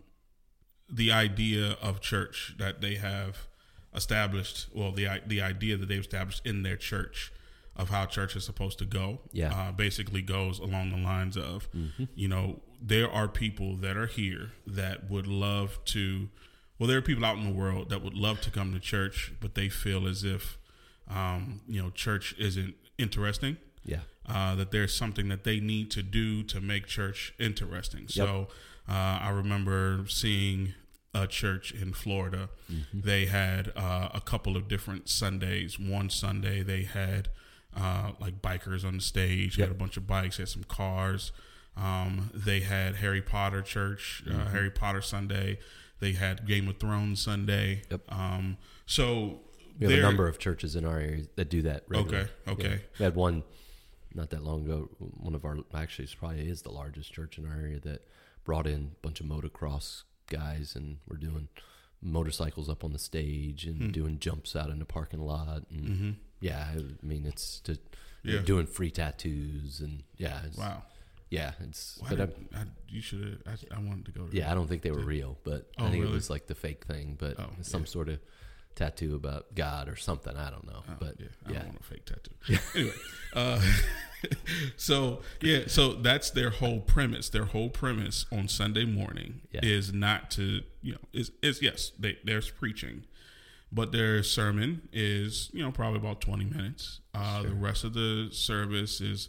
the 0.88 1.12
idea 1.12 1.76
of 1.82 2.00
church 2.00 2.54
that 2.58 2.80
they 2.80 2.94
have 2.96 3.46
established, 3.94 4.68
well, 4.75 4.92
the 4.92 5.06
the 5.26 5.40
idea 5.40 5.76
that 5.76 5.87
they've 5.88 6.00
established 6.00 6.44
in 6.46 6.62
their 6.62 6.76
church 6.76 7.32
of 7.76 7.90
how 7.90 8.06
church 8.06 8.35
is 8.35 8.42
supposed 8.44 8.78
to 8.78 8.87
go, 8.87 9.20
Yeah. 9.32 9.52
uh, 9.54 9.70
basically 9.73 10.23
goes 10.23 10.58
along 10.58 10.90
the 10.92 10.96
lines 10.96 11.37
of, 11.37 11.68
you 12.14 12.26
know, 12.26 12.62
there 12.80 13.11
are 13.11 13.28
people 13.28 13.76
that 13.76 13.99
are 13.99 14.06
here 14.06 14.52
that 14.66 15.11
would 15.11 15.26
love 15.26 15.78
to. 15.87 16.30
Well, 16.78 16.87
there 16.88 16.96
are 16.99 17.02
people 17.02 17.25
out 17.25 17.37
in 17.37 17.44
the 17.44 17.52
world 17.52 17.90
that 17.90 18.02
would 18.02 18.14
love 18.14 18.40
to 18.42 18.50
come 18.50 18.73
to 18.73 18.80
church, 18.80 19.32
but 19.40 19.54
they 19.54 19.68
feel 19.68 20.06
as 20.06 20.25
if 20.25 20.58
um, 21.08 21.61
you 21.68 21.80
know, 21.82 21.90
church 21.90 22.35
isn't 22.38 22.75
interesting. 22.99 23.58
Yeah. 23.86 24.00
Uh, 24.28 24.54
that 24.56 24.70
there's 24.72 24.94
something 24.94 25.28
that 25.28 25.44
they 25.44 25.60
need 25.60 25.90
to 25.92 26.02
do 26.02 26.42
to 26.44 26.60
make 26.60 26.86
church 26.86 27.32
interesting. 27.38 28.08
So 28.08 28.48
uh, 28.88 28.92
I 29.22 29.30
remember 29.30 30.04
seeing 30.08 30.74
a 31.14 31.26
church 31.26 31.72
in 31.72 31.92
Florida. 31.92 32.48
They 32.92 33.26
had 33.26 33.72
uh, 33.76 34.08
a 34.12 34.20
couple 34.20 34.56
of 34.56 34.68
different 34.68 35.08
Sundays. 35.08 35.78
One 35.78 36.10
Sunday 36.10 36.62
they 36.62 36.82
had 36.82 37.28
uh, 37.76 38.12
like 38.20 38.42
bikers 38.42 38.84
on 38.84 38.96
the 38.96 39.02
stage, 39.02 39.56
had 39.56 39.70
a 39.70 39.74
bunch 39.74 39.96
of 39.96 40.06
bikes, 40.06 40.38
had 40.38 40.48
some 40.48 40.64
cars. 40.64 41.30
Um, 41.76 42.30
they 42.34 42.60
had 42.60 42.96
Harry 42.96 43.22
Potter 43.22 43.62
church, 43.62 44.22
uh, 44.30 44.46
Harry 44.46 44.70
Potter 44.70 45.02
Sunday. 45.02 45.58
They 46.00 46.12
had 46.12 46.46
Game 46.46 46.68
of 46.68 46.78
Thrones 46.78 47.20
Sunday. 47.20 47.82
Yep. 47.90 48.00
Um, 48.10 48.56
so 48.86 49.40
We 49.78 49.86
have 49.86 49.98
a 49.98 50.02
number 50.02 50.26
of 50.26 50.38
churches 50.38 50.74
in 50.76 50.84
our 50.84 50.98
area 50.98 51.24
that 51.36 51.48
do 51.48 51.62
that. 51.62 51.84
Regularly. 51.88 52.28
Okay, 52.48 52.52
okay. 52.66 52.68
Yeah. 52.75 52.99
We 52.99 53.04
had 53.04 53.14
one 53.14 53.42
not 54.16 54.30
that 54.30 54.42
long 54.42 54.64
ago. 54.64 54.88
One 54.98 55.34
of 55.34 55.44
our 55.44 55.58
actually, 55.74 56.04
it's 56.06 56.14
probably 56.14 56.48
is 56.48 56.62
the 56.62 56.72
largest 56.72 57.12
church 57.12 57.38
in 57.38 57.46
our 57.46 57.54
area 57.56 57.78
that 57.80 58.06
brought 58.44 58.66
in 58.66 58.92
a 58.96 59.00
bunch 59.02 59.20
of 59.20 59.26
motocross 59.26 60.02
guys, 60.28 60.74
and 60.74 60.98
we're 61.06 61.16
doing 61.18 61.48
motorcycles 62.02 62.68
up 62.68 62.82
on 62.84 62.92
the 62.92 62.98
stage 62.98 63.64
Hmm. 63.64 63.70
and 63.82 63.92
doing 63.92 64.18
jumps 64.18 64.54
out 64.56 64.70
in 64.70 64.78
the 64.78 64.84
parking 64.84 65.20
lot. 65.20 65.64
And 65.70 66.16
yeah, 66.40 66.68
I 66.76 66.82
mean 67.06 67.26
it's 67.26 67.60
to 67.60 67.72
Mm-hmm. 68.24 68.34
Yeah. 68.38 68.42
doing 68.42 68.66
free 68.66 68.90
tattoos 68.90 69.78
and 69.80 70.02
yeah, 70.16 70.40
it's, 70.44 70.56
Wow. 70.58 70.82
yeah, 71.30 71.52
it's. 71.60 71.96
Why 72.00 72.08
but 72.10 72.20
I, 72.54 72.58
I, 72.58 72.64
you 72.88 73.00
should. 73.00 73.40
I, 73.46 73.52
I 73.76 73.78
wanted 73.78 74.06
to 74.06 74.10
go 74.10 74.26
to. 74.26 74.36
yeah, 74.36 74.50
I 74.50 74.54
don't 74.54 74.66
think 74.66 74.82
they 74.82 74.90
were 74.90 75.04
real, 75.04 75.38
but 75.44 75.70
Oh, 75.78 75.84
I 75.86 75.90
think 75.90 76.02
really? 76.02 76.12
it 76.12 76.16
was 76.16 76.28
like 76.28 76.48
the 76.48 76.56
fake 76.56 76.84
thing, 76.86 77.14
but 77.20 77.38
Oh, 77.38 77.50
some 77.62 77.82
yeah. 77.82 77.86
sort 77.86 78.08
of 78.08 78.18
tattoo 78.74 79.14
about 79.14 79.54
God 79.54 79.88
or 79.88 79.94
something. 79.94 80.36
I 80.36 80.50
don't 80.50 80.66
know, 80.66 80.82
Oh, 80.88 80.92
but 80.98 81.20
yeah, 81.20 81.26
yeah, 81.48 81.50
I 81.50 81.58
don't 81.60 81.68
want 81.68 81.80
a 81.80 81.84
fake 81.84 82.04
tattoo. 82.06 82.58
anyway, 82.74 82.94
uh, 83.34 83.60
so 84.76 85.21
yeah, 85.41 85.60
so 85.67 85.93
that's 85.95 86.30
their 86.30 86.50
whole 86.50 86.80
premise. 86.80 87.28
Their 87.28 87.45
whole 87.47 87.69
premise 87.71 88.26
on 88.32 88.49
Sunday 88.49 88.84
morning 88.84 89.43
Yeah. 89.52 89.60
is 89.62 89.93
not 89.93 90.30
to 90.32 90.62
you 90.82 90.93
know 90.93 90.99
is 91.12 91.30
is 91.43 91.62
yes 91.62 91.93
they, 91.99 92.19
there's 92.25 92.50
preaching, 92.50 93.04
but 93.73 93.93
their 93.93 94.23
sermon 94.23 94.89
is 94.93 95.50
you 95.52 95.62
know 95.62 95.71
probably 95.73 95.99
about 95.99 96.21
twenty 96.21 96.45
minutes. 96.45 97.00
Uh, 97.15 97.43
The 97.43 97.54
rest 97.54 97.84
of 97.84 97.95
the 97.95 98.28
service 98.32 99.00
is 99.00 99.28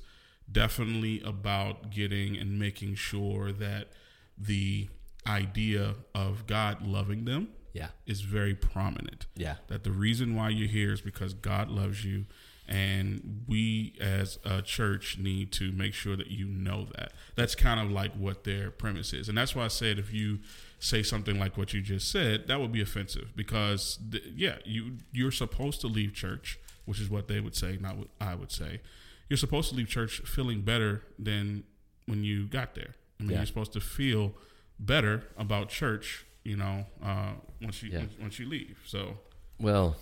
definitely 0.51 1.21
about 1.21 1.89
getting 1.91 2.37
and 2.37 2.57
making 2.57 2.95
sure 2.95 3.51
that 3.51 3.89
the 4.37 4.87
idea 5.27 5.95
of 6.15 6.47
God 6.47 6.81
loving 6.87 7.25
them 7.25 7.49
yeah, 7.73 7.89
is 8.05 8.21
very 8.21 8.55
prominent 8.55 9.25
yeah, 9.35 9.55
that 9.67 9.83
the 9.83 9.91
reason 9.91 10.35
why 10.35 10.49
you're 10.49 10.69
here 10.69 10.93
is 10.93 11.01
because 11.01 11.33
God 11.33 11.69
loves 11.69 12.05
you. 12.05 12.25
And 12.67 13.43
we 13.47 13.95
as 14.01 14.39
a 14.43 14.61
church 14.61 15.17
need 15.17 15.51
to 15.53 15.71
make 15.71 15.93
sure 15.93 16.17
that 16.17 16.27
you 16.27 16.45
know 16.47 16.87
that. 16.97 17.13
That's 17.35 17.55
kind 17.55 17.79
of 17.79 17.89
like 17.91 18.13
what 18.13 18.43
their 18.43 18.71
premise 18.71 19.13
is. 19.13 19.29
And 19.29 19.37
that's 19.37 19.55
why 19.55 19.63
I 19.65 19.69
said 19.69 19.97
if 19.99 20.13
you 20.13 20.39
say 20.79 21.01
something 21.01 21.39
like 21.39 21.57
what 21.57 21.73
you 21.73 21.81
just 21.81 22.11
said, 22.11 22.47
that 22.47 22.59
would 22.59 22.71
be 22.73 22.81
offensive 22.81 23.31
because, 23.35 23.99
th- 24.11 24.23
yeah, 24.35 24.57
you, 24.65 24.97
you're 25.13 25.31
supposed 25.31 25.79
to 25.81 25.87
leave 25.87 26.13
church, 26.13 26.59
which 26.85 26.99
is 26.99 27.09
what 27.09 27.27
they 27.29 27.39
would 27.39 27.55
say, 27.55 27.77
not 27.79 27.95
what 27.97 28.09
I 28.19 28.35
would 28.35 28.51
say. 28.51 28.81
You're 29.29 29.37
supposed 29.37 29.69
to 29.69 29.75
leave 29.75 29.87
church 29.87 30.19
feeling 30.25 30.61
better 30.61 31.03
than 31.17 31.63
when 32.05 32.23
you 32.23 32.47
got 32.47 32.75
there. 32.75 32.95
I 33.19 33.23
mean, 33.23 33.31
Yeah. 33.31 33.37
you're 33.37 33.45
supposed 33.45 33.73
to 33.73 33.79
feel 33.81 34.33
better 34.79 35.23
about 35.37 35.69
church, 35.69 36.25
you 36.43 36.55
know, 36.57 36.85
uh, 37.01 37.33
once 37.61 37.81
you 37.81 37.91
Yeah. 37.91 38.03
once 38.21 38.39
you 38.39 38.45
leave. 38.47 38.77
So 38.85 39.19
Well, 39.59 39.95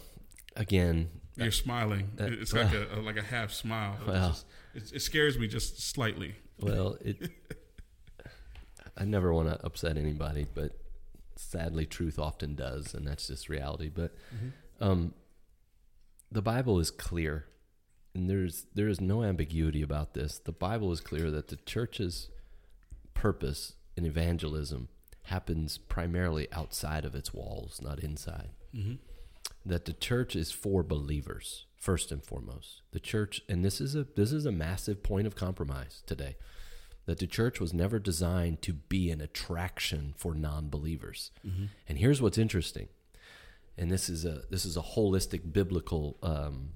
again, 0.56 1.10
you're 1.38 1.52
smiling. 1.52 2.10
uh, 2.20 2.26
it's 2.26 2.54
like 2.54 2.74
a, 2.96 3.00
like 3.02 3.18
a 3.18 3.22
half 3.24 3.52
smile. 3.52 3.98
Well. 4.08 4.30
just- 4.30 4.46
it, 4.74 4.92
it 4.96 5.00
scares 5.02 5.38
me 5.40 5.48
just 5.48 5.80
slightly. 5.82 6.36
well, 6.60 6.98
it. 7.02 7.32
I 8.98 9.04
never 9.06 9.34
want 9.34 9.50
to 9.50 9.66
upset 9.66 9.98
anybody, 9.98 10.46
but 10.54 10.72
sadly, 11.36 11.86
truth 11.86 12.18
often 12.18 12.56
does, 12.56 12.94
and 12.94 13.06
that's 13.08 13.28
just 13.28 13.50
reality. 13.50 13.90
But 13.94 14.16
um, 14.80 15.14
the 16.32 16.42
Bible 16.42 16.80
is 16.80 16.92
clear, 16.92 17.46
and 18.14 18.30
there's 18.30 18.66
there 18.74 18.88
is 18.88 19.02
no 19.02 19.24
ambiguity 19.24 19.82
about 19.82 20.14
this. 20.14 20.40
The 20.40 20.54
Bible 20.54 20.92
is 20.94 21.02
clear 21.02 21.30
that 21.32 21.50
the 21.50 21.58
church's 21.58 22.30
purpose 23.14 23.74
in 23.98 24.06
evangelism 24.06 24.88
happens 25.24 25.78
primarily 25.78 26.48
outside 26.54 27.04
of 27.06 27.16
its 27.16 27.34
walls, 27.34 27.82
not 27.84 28.00
inside. 28.00 28.50
That 29.66 29.86
the 29.86 29.94
church 29.94 30.36
is 30.36 30.52
for 30.52 30.84
believers 30.84 31.66
first 31.76 32.12
and 32.12 32.24
foremost. 32.24 32.82
The 32.92 33.00
church, 33.00 33.42
and 33.50 33.64
this 33.66 33.82
is 33.82 33.96
a 33.96 34.06
this 34.16 34.32
is 34.32 34.46
a 34.46 34.52
massive 34.52 35.02
point 35.04 35.28
of 35.28 35.36
compromise 35.36 36.04
today. 36.06 36.36
That 37.06 37.20
the 37.20 37.28
church 37.28 37.60
was 37.60 37.74
never 37.74 38.00
designed 38.00 38.62
to 38.64 38.74
be 38.74 39.12
an 39.12 39.22
attraction 39.22 40.14
for 40.18 40.34
non-believers. 40.34 41.32
And 41.88 41.98
here's 42.00 42.22
what's 42.22 42.38
interesting, 42.38 42.88
and 43.78 43.92
this 43.92 44.10
is 44.10 44.26
a 44.26 44.44
this 44.50 44.66
is 44.66 44.78
a 44.78 44.82
holistic 44.82 45.54
biblical 45.54 46.18
um, 46.24 46.70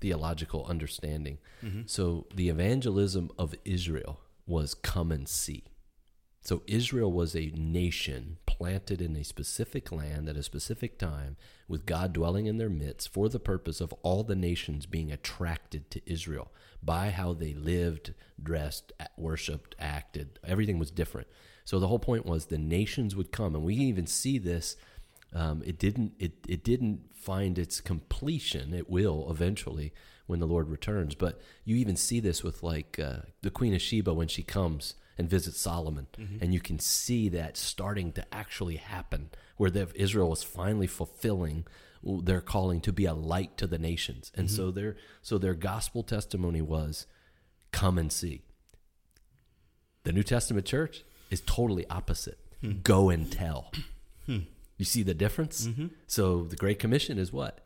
theological 0.00 0.64
understanding. 0.66 1.38
So 1.86 2.26
the 2.34 2.48
evangelism 2.48 3.30
of 3.38 3.54
Israel 3.64 4.20
was 4.46 4.74
come 4.74 5.10
and 5.12 5.28
see. 5.28 5.64
So 6.46 6.62
Israel 6.68 7.12
was 7.12 7.34
a 7.34 7.52
nation 7.56 8.38
planted 8.46 9.02
in 9.02 9.16
a 9.16 9.24
specific 9.24 9.90
land 9.90 10.28
at 10.28 10.36
a 10.36 10.44
specific 10.44 10.96
time 10.96 11.36
with 11.66 11.86
God 11.86 12.12
dwelling 12.12 12.46
in 12.46 12.56
their 12.56 12.70
midst 12.70 13.12
for 13.12 13.28
the 13.28 13.40
purpose 13.40 13.80
of 13.80 13.92
all 14.02 14.22
the 14.22 14.36
nations 14.36 14.86
being 14.86 15.10
attracted 15.10 15.90
to 15.90 16.00
Israel 16.06 16.52
by 16.80 17.10
how 17.10 17.32
they 17.32 17.52
lived, 17.52 18.14
dressed, 18.40 18.92
worshiped, 19.16 19.74
acted. 19.80 20.38
Everything 20.44 20.78
was 20.78 20.92
different. 20.92 21.26
So 21.64 21.80
the 21.80 21.88
whole 21.88 21.98
point 21.98 22.24
was 22.24 22.46
the 22.46 22.58
nations 22.58 23.16
would 23.16 23.32
come 23.32 23.56
and 23.56 23.64
we 23.64 23.74
even 23.74 24.06
see 24.06 24.38
this 24.38 24.76
Um, 25.32 25.62
it 25.66 25.78
didn't. 25.78 26.12
It 26.18 26.34
it 26.48 26.62
didn't 26.64 27.00
find 27.14 27.58
its 27.58 27.80
completion. 27.80 28.72
It 28.72 28.88
will 28.88 29.26
eventually 29.30 29.92
when 30.28 30.40
the 30.40 30.46
Lord 30.46 30.68
returns. 30.70 31.14
But 31.16 31.40
you 31.64 31.76
even 31.76 31.96
see 31.96 32.20
this 32.20 32.44
with 32.44 32.62
like 32.62 32.98
uh, 32.98 33.22
the 33.42 33.50
Queen 33.50 33.74
of 33.74 33.82
Sheba 33.82 34.14
when 34.14 34.28
she 34.28 34.42
comes 34.44 34.94
and 35.18 35.28
visit 35.28 35.54
Solomon, 35.54 36.06
mm-hmm. 36.18 36.42
and 36.42 36.52
you 36.52 36.60
can 36.60 36.78
see 36.78 37.28
that 37.30 37.56
starting 37.56 38.12
to 38.12 38.34
actually 38.34 38.76
happen, 38.76 39.30
where 39.56 39.70
the, 39.70 39.88
Israel 39.94 40.30
was 40.30 40.42
finally 40.42 40.86
fulfilling 40.86 41.66
their 42.02 42.40
calling 42.40 42.80
to 42.82 42.92
be 42.92 43.06
a 43.06 43.14
light 43.14 43.56
to 43.56 43.66
the 43.66 43.78
nations, 43.78 44.30
and 44.34 44.50
so 44.50 44.66
mm-hmm. 44.66 44.76
their 44.76 44.96
so 45.22 45.38
their 45.38 45.54
gospel 45.54 46.02
testimony 46.02 46.62
was, 46.62 47.06
"Come 47.72 47.98
and 47.98 48.12
see." 48.12 48.42
The 50.04 50.12
New 50.12 50.22
Testament 50.22 50.66
church 50.66 51.04
is 51.30 51.40
totally 51.40 51.86
opposite. 51.88 52.38
Hmm. 52.60 52.80
Go 52.82 53.10
and 53.10 53.30
tell. 53.30 53.72
Hmm. 54.26 54.40
You 54.76 54.84
see 54.84 55.02
the 55.02 55.14
difference? 55.14 55.66
Mm-hmm. 55.66 55.86
So 56.06 56.44
the 56.44 56.56
Great 56.56 56.78
Commission 56.78 57.18
is 57.18 57.32
what? 57.32 57.60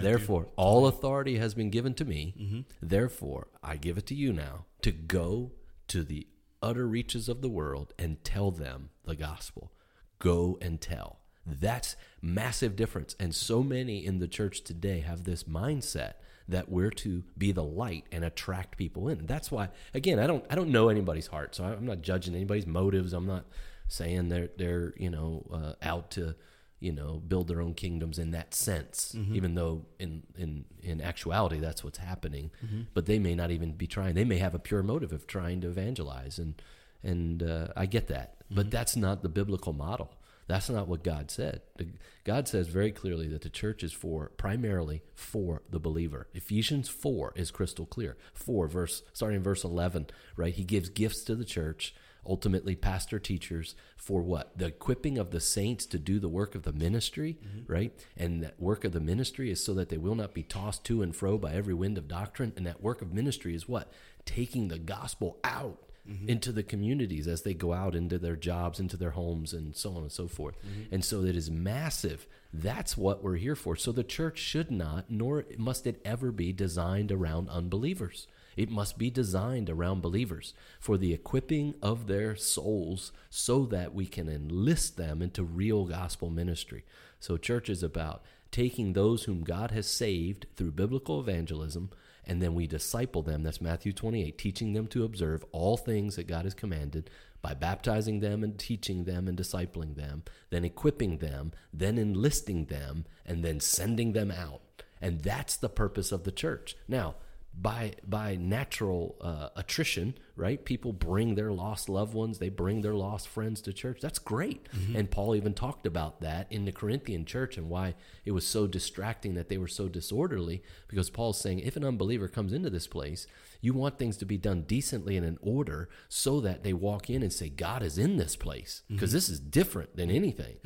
Therefore, 0.00 0.48
all 0.56 0.86
authority 0.86 1.36
has 1.36 1.54
been 1.54 1.70
given 1.70 1.94
to 1.94 2.04
me. 2.04 2.34
Therefore, 2.80 3.48
I 3.62 3.76
give 3.76 3.98
it 3.98 4.06
to 4.06 4.14
you 4.14 4.32
now 4.32 4.66
to 4.82 4.90
go 4.90 5.52
to 5.88 6.02
the 6.02 6.26
utter 6.62 6.86
reaches 6.86 7.28
of 7.28 7.42
the 7.42 7.48
world 7.48 7.92
and 7.98 8.22
tell 8.24 8.50
them 8.50 8.90
the 9.04 9.16
gospel. 9.16 9.72
Go 10.18 10.58
and 10.60 10.80
tell. 10.80 11.18
That's 11.44 11.96
massive 12.20 12.76
difference. 12.76 13.16
And 13.18 13.34
so 13.34 13.62
many 13.62 14.04
in 14.06 14.20
the 14.20 14.28
church 14.28 14.62
today 14.62 15.00
have 15.00 15.24
this 15.24 15.44
mindset 15.44 16.14
that 16.48 16.68
we're 16.68 16.90
to 16.90 17.24
be 17.36 17.52
the 17.52 17.64
light 17.64 18.04
and 18.12 18.24
attract 18.24 18.76
people 18.76 19.08
in. 19.08 19.26
That's 19.26 19.50
why, 19.50 19.68
again, 19.94 20.18
I 20.18 20.26
don't, 20.26 20.44
I 20.50 20.54
don't 20.54 20.70
know 20.70 20.88
anybody's 20.88 21.26
heart, 21.28 21.54
so 21.54 21.64
I'm 21.64 21.86
not 21.86 22.02
judging 22.02 22.34
anybody's 22.34 22.66
motives. 22.66 23.12
I'm 23.12 23.26
not 23.26 23.46
saying 23.88 24.28
they're, 24.28 24.50
they're, 24.56 24.94
you 24.96 25.10
know, 25.10 25.46
uh, 25.52 25.72
out 25.82 26.12
to, 26.12 26.34
you 26.82 26.92
know, 26.92 27.22
build 27.26 27.46
their 27.46 27.60
own 27.60 27.74
kingdoms 27.74 28.18
in 28.18 28.32
that 28.32 28.54
sense. 28.54 29.14
Mm-hmm. 29.16 29.36
Even 29.36 29.54
though 29.54 29.86
in, 30.00 30.24
in, 30.36 30.64
in 30.82 31.00
actuality 31.00 31.60
that's 31.60 31.84
what's 31.84 31.98
happening, 31.98 32.50
mm-hmm. 32.64 32.82
but 32.92 33.06
they 33.06 33.20
may 33.20 33.36
not 33.36 33.52
even 33.52 33.72
be 33.72 33.86
trying. 33.86 34.14
They 34.14 34.24
may 34.24 34.38
have 34.38 34.54
a 34.54 34.58
pure 34.58 34.82
motive 34.82 35.12
of 35.12 35.26
trying 35.26 35.60
to 35.60 35.68
evangelize, 35.68 36.38
and 36.38 36.60
and 37.02 37.42
uh, 37.42 37.68
I 37.76 37.86
get 37.86 38.08
that, 38.08 38.36
but 38.50 38.62
mm-hmm. 38.62 38.70
that's 38.70 38.96
not 38.96 39.22
the 39.22 39.28
biblical 39.28 39.72
model. 39.72 40.12
That's 40.48 40.68
not 40.68 40.88
what 40.88 41.04
God 41.04 41.30
said. 41.30 41.62
The- 41.76 41.86
God 42.24 42.48
says 42.48 42.66
very 42.66 42.90
clearly 42.90 43.28
that 43.28 43.42
the 43.42 43.48
church 43.48 43.82
is 43.82 43.92
for 43.92 44.32
primarily 44.36 45.02
for 45.14 45.62
the 45.70 45.78
believer. 45.78 46.28
Ephesians 46.34 46.88
4 46.88 47.32
is 47.36 47.50
crystal 47.50 47.86
clear. 47.86 48.16
4 48.34 48.66
verse 48.68 49.02
starting 49.12 49.38
in 49.38 49.42
verse 49.42 49.64
11, 49.64 50.08
right? 50.36 50.52
He 50.52 50.64
gives 50.64 50.88
gifts 50.88 51.22
to 51.24 51.34
the 51.34 51.44
church, 51.44 51.94
ultimately 52.26 52.76
pastor 52.76 53.18
teachers 53.18 53.74
for 53.96 54.22
what? 54.22 54.56
The 54.56 54.66
equipping 54.66 55.18
of 55.18 55.30
the 55.30 55.40
saints 55.40 55.86
to 55.86 55.98
do 55.98 56.18
the 56.18 56.28
work 56.28 56.54
of 56.54 56.62
the 56.62 56.72
ministry, 56.72 57.38
mm-hmm. 57.44 57.72
right? 57.72 57.92
And 58.16 58.42
that 58.42 58.60
work 58.60 58.84
of 58.84 58.92
the 58.92 59.00
ministry 59.00 59.50
is 59.50 59.64
so 59.64 59.74
that 59.74 59.88
they 59.88 59.98
will 59.98 60.14
not 60.14 60.34
be 60.34 60.42
tossed 60.42 60.84
to 60.84 61.02
and 61.02 61.14
fro 61.14 61.38
by 61.38 61.52
every 61.52 61.74
wind 61.74 61.98
of 61.98 62.08
doctrine, 62.08 62.52
and 62.56 62.66
that 62.66 62.82
work 62.82 63.02
of 63.02 63.12
ministry 63.12 63.54
is 63.54 63.68
what? 63.68 63.92
Taking 64.24 64.68
the 64.68 64.78
gospel 64.78 65.38
out 65.42 65.88
mm-hmm. 66.08 66.28
into 66.28 66.52
the 66.52 66.62
communities 66.62 67.26
as 67.26 67.42
they 67.42 67.54
go 67.54 67.72
out 67.72 67.94
into 67.94 68.18
their 68.18 68.36
jobs, 68.36 68.80
into 68.80 68.96
their 68.96 69.10
homes, 69.10 69.52
and 69.52 69.76
so 69.76 69.90
on 69.90 70.02
and 70.02 70.12
so 70.12 70.28
forth. 70.28 70.56
Mm-hmm. 70.60 70.94
And 70.94 71.04
so 71.04 71.24
it 71.24 71.36
is 71.36 71.50
massive. 71.50 72.26
That's 72.52 72.96
what 72.96 73.22
we're 73.22 73.36
here 73.36 73.56
for. 73.56 73.76
So 73.76 73.92
the 73.92 74.04
church 74.04 74.38
should 74.38 74.70
not, 74.70 75.06
nor 75.08 75.44
must 75.56 75.86
it 75.86 76.00
ever 76.04 76.30
be 76.30 76.52
designed 76.52 77.10
around 77.10 77.48
unbelievers. 77.48 78.26
It 78.56 78.70
must 78.70 78.98
be 78.98 79.10
designed 79.10 79.70
around 79.70 80.02
believers 80.02 80.54
for 80.80 80.96
the 80.96 81.12
equipping 81.12 81.74
of 81.82 82.06
their 82.06 82.36
souls 82.36 83.12
so 83.30 83.64
that 83.66 83.94
we 83.94 84.06
can 84.06 84.28
enlist 84.28 84.96
them 84.96 85.22
into 85.22 85.44
real 85.44 85.84
gospel 85.84 86.30
ministry. 86.30 86.84
So, 87.20 87.36
church 87.36 87.68
is 87.68 87.82
about 87.82 88.22
taking 88.50 88.92
those 88.92 89.24
whom 89.24 89.44
God 89.44 89.70
has 89.70 89.86
saved 89.86 90.46
through 90.56 90.72
biblical 90.72 91.20
evangelism 91.20 91.90
and 92.24 92.40
then 92.40 92.54
we 92.54 92.66
disciple 92.66 93.22
them. 93.22 93.42
That's 93.42 93.60
Matthew 93.60 93.92
28, 93.92 94.38
teaching 94.38 94.72
them 94.72 94.86
to 94.88 95.04
observe 95.04 95.44
all 95.52 95.76
things 95.76 96.16
that 96.16 96.28
God 96.28 96.44
has 96.44 96.54
commanded 96.54 97.10
by 97.40 97.54
baptizing 97.54 98.20
them 98.20 98.44
and 98.44 98.58
teaching 98.58 99.04
them 99.04 99.26
and 99.26 99.36
discipling 99.36 99.96
them, 99.96 100.22
then 100.50 100.64
equipping 100.64 101.18
them, 101.18 101.52
then 101.72 101.98
enlisting 101.98 102.66
them, 102.66 103.06
and 103.26 103.44
then 103.44 103.58
sending 103.58 104.12
them 104.12 104.30
out. 104.30 104.60
And 105.00 105.20
that's 105.20 105.56
the 105.56 105.68
purpose 105.68 106.12
of 106.12 106.22
the 106.22 106.30
church. 106.30 106.76
Now, 106.86 107.16
by 107.54 107.92
by 108.06 108.36
natural 108.36 109.16
uh, 109.20 109.48
attrition, 109.56 110.14
right? 110.36 110.64
People 110.64 110.92
bring 110.92 111.34
their 111.34 111.52
lost 111.52 111.88
loved 111.88 112.14
ones, 112.14 112.38
they 112.38 112.48
bring 112.48 112.80
their 112.80 112.94
lost 112.94 113.28
friends 113.28 113.60
to 113.62 113.72
church. 113.72 114.00
That's 114.00 114.18
great. 114.18 114.68
Mm-hmm. 114.72 114.96
And 114.96 115.10
Paul 115.10 115.34
even 115.36 115.54
talked 115.54 115.86
about 115.86 116.20
that 116.20 116.46
in 116.50 116.64
the 116.64 116.72
Corinthian 116.72 117.24
church 117.24 117.56
and 117.56 117.68
why 117.68 117.94
it 118.24 118.32
was 118.32 118.46
so 118.46 118.66
distracting 118.66 119.34
that 119.34 119.48
they 119.48 119.58
were 119.58 119.68
so 119.68 119.88
disorderly. 119.88 120.62
Because 120.88 121.10
Paul's 121.10 121.40
saying, 121.40 121.60
if 121.60 121.76
an 121.76 121.84
unbeliever 121.84 122.28
comes 122.28 122.52
into 122.52 122.70
this 122.70 122.86
place, 122.86 123.26
you 123.60 123.74
want 123.74 123.98
things 123.98 124.16
to 124.16 124.24
be 124.24 124.38
done 124.38 124.62
decently 124.62 125.16
and 125.16 125.24
in 125.24 125.38
order, 125.40 125.88
so 126.08 126.40
that 126.40 126.64
they 126.64 126.72
walk 126.72 127.08
in 127.08 127.22
and 127.22 127.32
say, 127.32 127.48
God 127.48 127.82
is 127.82 127.96
in 127.96 128.16
this 128.16 128.34
place, 128.34 128.82
mm-hmm. 128.84 128.96
because 128.96 129.12
this 129.12 129.28
is 129.28 129.38
different 129.38 129.96
than 129.96 130.08
mm-hmm. 130.08 130.16
anything. 130.16 130.56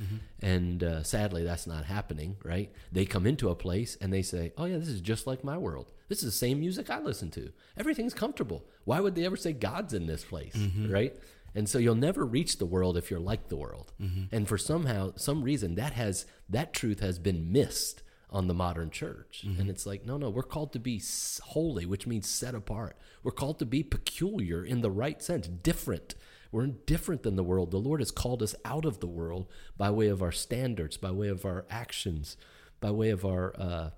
And 0.41 0.83
uh, 0.83 1.03
sadly, 1.03 1.45
that's 1.45 1.67
not 1.67 1.85
happening, 1.85 2.37
right? 2.43 2.73
They 2.93 3.05
come 3.05 3.27
into 3.27 3.51
a 3.51 3.55
place 3.55 3.97
and 4.01 4.13
they 4.13 4.23
say, 4.23 4.53
Oh 4.57 4.65
yeah, 4.65 4.79
this 4.79 4.89
is 4.89 5.01
just 5.01 5.27
like 5.27 5.45
my 5.45 5.59
world. 5.59 5.93
This 6.09 6.19
is 6.19 6.25
the 6.25 6.39
same 6.39 6.61
music 6.61 6.89
I 6.89 7.01
listen 7.01 7.31
to. 7.33 7.51
Everything's 7.77 8.15
comfortable. 8.15 8.65
Why 8.87 9.01
would 9.01 9.15
they 9.17 9.27
ever 9.27 9.37
say 9.37 9.53
God's 9.53 9.93
in 9.93 10.07
this 10.07 10.25
place, 10.25 10.55
mm-hmm. 10.55 10.91
right? 10.91 11.15
And 11.57 11.69
so 11.69 11.79
you'll 11.79 11.97
never 11.97 12.25
reach 12.25 12.59
the 12.59 12.67
world 12.67 12.97
if 12.97 13.11
you're 13.11 13.21
like 13.21 13.49
the 13.49 13.57
world. 13.57 13.93
Mm-hmm. 14.01 14.35
And 14.35 14.49
for 14.49 14.57
somehow, 14.57 15.13
some 15.17 15.43
reason, 15.43 15.75
that 15.75 15.93
has 15.95 16.25
that 16.49 16.73
truth 16.73 17.01
has 17.01 17.19
been 17.19 17.51
missed 17.51 18.03
on 18.31 18.47
the 18.47 18.55
modern 18.55 18.91
church. 18.91 19.45
Mm-hmm. 19.45 19.61
And 19.61 19.71
it's 19.71 19.87
like, 19.87 20.07
no, 20.07 20.17
no, 20.17 20.31
we're 20.31 20.43
called 20.43 20.73
to 20.75 20.79
be 20.79 21.03
holy, 21.43 21.85
which 21.85 22.07
means 22.07 22.29
set 22.29 22.55
apart. 22.55 22.97
We're 23.25 23.33
called 23.33 23.59
to 23.59 23.67
be 23.67 23.83
peculiar 23.83 24.65
in 24.65 24.83
the 24.83 24.91
right 24.91 25.21
sense, 25.21 25.49
different. 25.49 26.15
We're 26.53 26.67
different 26.67 27.25
than 27.25 27.35
the 27.35 27.43
world. 27.43 27.73
The 27.73 27.79
Lord 27.79 28.01
has 28.01 28.13
called 28.13 28.43
us 28.43 28.55
out 28.65 28.85
of 28.85 29.01
the 29.01 29.09
world 29.09 29.49
by 29.77 29.91
way 29.91 30.07
of 30.07 30.23
our 30.23 30.33
standards, 30.33 30.97
by 30.97 31.11
way 31.11 31.29
of 31.29 31.45
our 31.45 31.67
actions, 31.71 32.37
by 32.81 32.93
way 32.93 33.11
of 33.11 33.25
our 33.25 33.53
uh, 33.59 33.91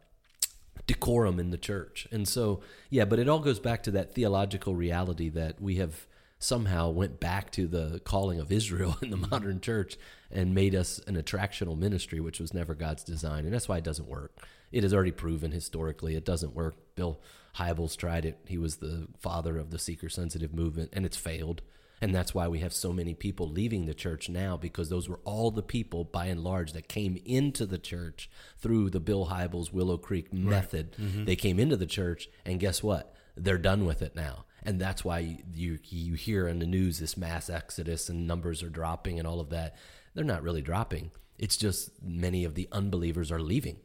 decorum 0.86 1.38
in 1.38 1.50
the 1.50 1.58
church. 1.58 2.06
And 2.10 2.26
so, 2.26 2.60
yeah, 2.90 3.04
but 3.04 3.18
it 3.18 3.28
all 3.28 3.40
goes 3.40 3.60
back 3.60 3.82
to 3.84 3.90
that 3.92 4.14
theological 4.14 4.74
reality 4.74 5.28
that 5.30 5.60
we 5.60 5.76
have 5.76 6.06
somehow 6.38 6.88
went 6.88 7.18
back 7.18 7.50
to 7.50 7.66
the 7.66 8.00
calling 8.04 8.38
of 8.38 8.52
Israel 8.52 8.96
in 9.02 9.10
the 9.10 9.16
modern 9.16 9.60
church 9.60 9.96
and 10.30 10.54
made 10.54 10.74
us 10.74 11.00
an 11.06 11.16
attractional 11.16 11.76
ministry, 11.76 12.20
which 12.20 12.40
was 12.40 12.54
never 12.54 12.74
God's 12.74 13.02
design. 13.02 13.44
And 13.44 13.52
that's 13.52 13.68
why 13.68 13.78
it 13.78 13.84
doesn't 13.84 14.08
work. 14.08 14.36
It 14.70 14.84
is 14.84 14.92
already 14.92 15.12
proven 15.12 15.52
historically 15.52 16.14
it 16.14 16.24
doesn't 16.24 16.54
work. 16.54 16.76
Bill 16.94 17.20
Hybels 17.56 17.96
tried 17.96 18.24
it. 18.24 18.38
He 18.46 18.58
was 18.58 18.76
the 18.76 19.08
father 19.18 19.58
of 19.58 19.70
the 19.70 19.78
seeker 19.78 20.08
sensitive 20.08 20.54
movement, 20.54 20.90
and 20.92 21.06
it's 21.06 21.16
failed. 21.16 21.62
And 22.00 22.14
that's 22.14 22.34
why 22.34 22.48
we 22.48 22.60
have 22.60 22.72
so 22.72 22.92
many 22.92 23.14
people 23.14 23.48
leaving 23.48 23.86
the 23.86 23.94
church 23.94 24.28
now 24.28 24.56
because 24.56 24.88
those 24.88 25.08
were 25.08 25.20
all 25.24 25.50
the 25.50 25.62
people, 25.62 26.04
by 26.04 26.26
and 26.26 26.44
large, 26.44 26.72
that 26.72 26.88
came 26.88 27.20
into 27.24 27.66
the 27.66 27.78
church 27.78 28.30
through 28.58 28.90
the 28.90 29.00
Bill 29.00 29.26
Hybels 29.26 29.72
Willow 29.72 29.98
Creek 29.98 30.32
method. 30.32 30.92
Mm-hmm. 30.92 31.24
They 31.24 31.36
came 31.36 31.58
into 31.58 31.76
the 31.76 31.86
church, 31.86 32.28
and 32.44 32.60
guess 32.60 32.82
what? 32.82 33.14
They're 33.36 33.58
done 33.58 33.84
with 33.84 34.02
it 34.02 34.14
now. 34.14 34.44
And 34.62 34.80
that's 34.80 35.04
why 35.04 35.38
you, 35.54 35.78
you 35.84 36.14
hear 36.14 36.48
in 36.48 36.58
the 36.58 36.66
news 36.66 36.98
this 36.98 37.16
mass 37.16 37.48
exodus 37.48 38.08
and 38.08 38.26
numbers 38.26 38.62
are 38.62 38.68
dropping 38.68 39.18
and 39.18 39.26
all 39.26 39.40
of 39.40 39.50
that. 39.50 39.76
They're 40.14 40.24
not 40.24 40.42
really 40.42 40.62
dropping. 40.62 41.12
It's 41.38 41.56
just 41.56 41.90
many 42.02 42.44
of 42.44 42.54
the 42.54 42.68
unbelievers 42.72 43.30
are 43.30 43.40
leaving. 43.40 43.78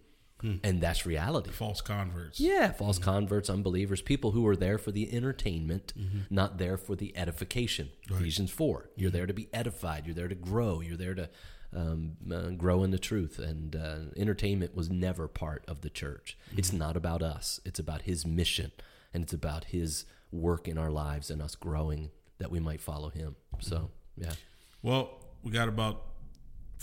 And 0.63 0.82
that's 0.82 1.06
reality. 1.06 1.51
False 1.51 1.82
converts. 1.82 2.39
Yeah, 2.39 2.71
false 2.71 2.99
converts, 2.99 3.49
unbelievers, 3.49 4.01
people 4.01 4.32
who 4.32 4.45
are 4.47 4.56
there 4.56 4.77
for 4.77 4.91
the 4.91 5.13
entertainment, 5.13 5.93
not 6.29 6.58
there 6.58 6.77
for 6.77 6.95
the 6.95 7.15
edification. 7.17 7.89
Ephesians 8.10 8.51
4. 8.51 8.89
You're 8.95 9.12
there 9.12 9.25
to 9.25 9.34
be 9.34 9.47
edified. 9.53 10.06
You're 10.06 10.15
there 10.15 10.27
to 10.27 10.36
grow. 10.36 10.82
You're 10.82 10.97
there 10.97 11.15
to 11.15 11.29
um, 11.75 12.17
uh, 12.32 12.49
grow 12.49 12.84
in 12.84 12.91
the 12.91 12.99
truth. 12.99 13.39
And 13.39 13.75
uh, 13.75 13.97
entertainment 14.17 14.75
was 14.75 14.89
never 14.89 15.27
part 15.27 15.63
of 15.67 15.82
the 15.82 15.89
church. 15.89 16.38
It's 16.56 16.73
not 16.73 16.95
about 16.95 17.21
us, 17.21 17.60
it's 17.65 17.79
about 17.79 18.03
His 18.03 18.25
mission, 18.25 18.71
and 19.13 19.23
it's 19.23 19.34
about 19.34 19.65
His 19.65 20.06
work 20.32 20.67
in 20.67 20.77
our 20.77 20.91
lives 20.91 21.29
and 21.29 21.41
us 21.41 21.56
growing 21.56 22.12
that 22.39 22.51
we 22.51 22.60
might 22.60 22.82
follow 22.82 23.10
Him. 23.10 23.36
So, 23.60 23.91
yeah. 24.17 24.34
Well, 24.82 25.19
we 25.43 25.51
got 25.51 25.67
about 25.67 26.03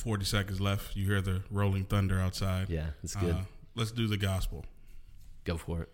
40 0.00 0.24
seconds 0.24 0.60
left. 0.60 0.96
You 0.96 1.06
hear 1.06 1.20
the 1.20 1.42
rolling 1.50 1.84
thunder 1.84 2.18
outside. 2.18 2.70
Yeah, 2.70 2.86
it's 3.02 3.14
good. 3.14 3.34
Uh, 3.34 3.42
let's 3.74 3.92
do 3.92 4.06
the 4.06 4.16
gospel. 4.16 4.64
Go 5.44 5.56
for 5.56 5.82
it. 5.82 5.88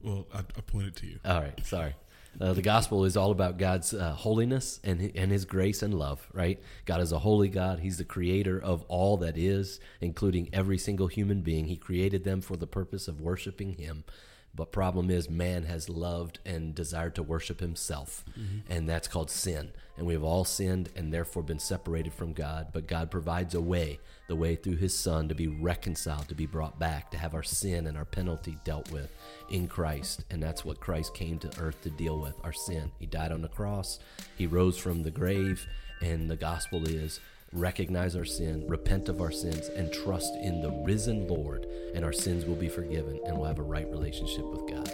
Well, 0.00 0.26
I, 0.32 0.38
I 0.38 0.60
pointed 0.66 0.96
to 0.96 1.06
you. 1.06 1.18
All 1.24 1.40
right, 1.40 1.66
sorry. 1.66 1.94
Uh, 2.40 2.54
the 2.54 2.62
gospel 2.62 3.04
is 3.04 3.16
all 3.16 3.30
about 3.30 3.58
God's 3.58 3.92
uh, 3.92 4.12
holiness 4.12 4.80
and 4.82 5.12
and 5.14 5.30
His 5.30 5.44
grace 5.44 5.82
and 5.82 5.92
love. 5.92 6.26
Right? 6.32 6.60
God 6.86 7.00
is 7.00 7.12
a 7.12 7.18
holy 7.18 7.48
God. 7.48 7.80
He's 7.80 7.98
the 7.98 8.04
creator 8.04 8.60
of 8.60 8.84
all 8.88 9.16
that 9.18 9.36
is, 9.36 9.80
including 10.00 10.48
every 10.52 10.78
single 10.78 11.08
human 11.08 11.42
being. 11.42 11.66
He 11.66 11.76
created 11.76 12.24
them 12.24 12.40
for 12.40 12.56
the 12.56 12.66
purpose 12.66 13.08
of 13.08 13.20
worshiping 13.20 13.74
Him. 13.74 14.04
But 14.54 14.70
problem 14.70 15.10
is, 15.10 15.30
man 15.30 15.64
has 15.64 15.88
loved 15.88 16.38
and 16.44 16.74
desired 16.74 17.14
to 17.14 17.22
worship 17.22 17.60
himself, 17.60 18.22
mm-hmm. 18.38 18.70
and 18.70 18.86
that's 18.86 19.08
called 19.08 19.30
sin. 19.30 19.70
And 19.96 20.06
we 20.06 20.12
have 20.12 20.22
all 20.22 20.44
sinned 20.44 20.90
and 20.94 21.12
therefore 21.12 21.42
been 21.42 21.58
separated 21.58 22.12
from 22.12 22.32
God. 22.32 22.68
But 22.72 22.86
God 22.86 23.10
provides 23.10 23.54
a 23.54 23.60
way, 23.60 23.98
the 24.28 24.36
way 24.36 24.56
through 24.56 24.76
His 24.76 24.98
Son, 24.98 25.28
to 25.28 25.34
be 25.34 25.48
reconciled, 25.48 26.28
to 26.28 26.34
be 26.34 26.46
brought 26.46 26.78
back, 26.78 27.10
to 27.10 27.18
have 27.18 27.34
our 27.34 27.42
sin 27.42 27.86
and 27.86 27.96
our 27.96 28.04
penalty 28.04 28.56
dealt 28.64 28.90
with 28.90 29.10
in 29.50 29.68
Christ. 29.68 30.24
And 30.30 30.42
that's 30.42 30.64
what 30.64 30.80
Christ 30.80 31.14
came 31.14 31.38
to 31.40 31.60
earth 31.60 31.80
to 31.82 31.90
deal 31.90 32.18
with 32.18 32.34
our 32.42 32.52
sin. 32.52 32.90
He 32.98 33.06
died 33.06 33.32
on 33.32 33.42
the 33.42 33.48
cross, 33.48 33.98
He 34.36 34.46
rose 34.46 34.78
from 34.78 35.02
the 35.02 35.10
grave, 35.10 35.66
and 36.00 36.30
the 36.30 36.36
gospel 36.36 36.86
is 36.86 37.20
recognize 37.52 38.16
our 38.16 38.24
sin, 38.24 38.64
repent 38.66 39.08
of 39.08 39.20
our 39.20 39.30
sins, 39.30 39.68
and 39.76 39.92
trust 39.92 40.32
in 40.42 40.62
the 40.62 40.70
risen 40.86 41.26
Lord, 41.28 41.66
and 41.94 42.04
our 42.04 42.12
sins 42.12 42.46
will 42.46 42.56
be 42.56 42.68
forgiven, 42.68 43.20
and 43.26 43.36
we'll 43.36 43.46
have 43.46 43.58
a 43.58 43.62
right 43.62 43.88
relationship 43.90 44.44
with 44.46 44.68
God. 44.70 44.90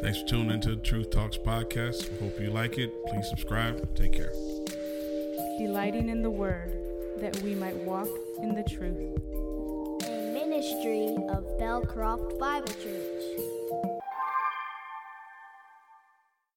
Thanks 0.00 0.20
for 0.22 0.28
tuning 0.28 0.50
into 0.52 0.70
the 0.76 0.82
Truth 0.82 1.10
Talks 1.10 1.36
podcast. 1.36 2.18
Hope 2.20 2.40
you 2.40 2.50
like 2.50 2.78
it. 2.78 2.90
Please 3.06 3.28
subscribe. 3.28 3.94
Take 3.94 4.12
care. 4.12 4.32
delighting 5.58 6.08
in 6.08 6.22
the 6.22 6.30
word, 6.30 6.72
that 7.18 7.38
we 7.42 7.54
might 7.54 7.76
walk 7.76 8.08
in 8.42 8.54
the 8.54 8.62
truth. 8.62 8.96
A 10.06 10.32
ministry 10.32 11.08
of 11.28 11.44
Bellcroft 11.60 12.38
Bible 12.38 12.72
Church. 12.82 12.99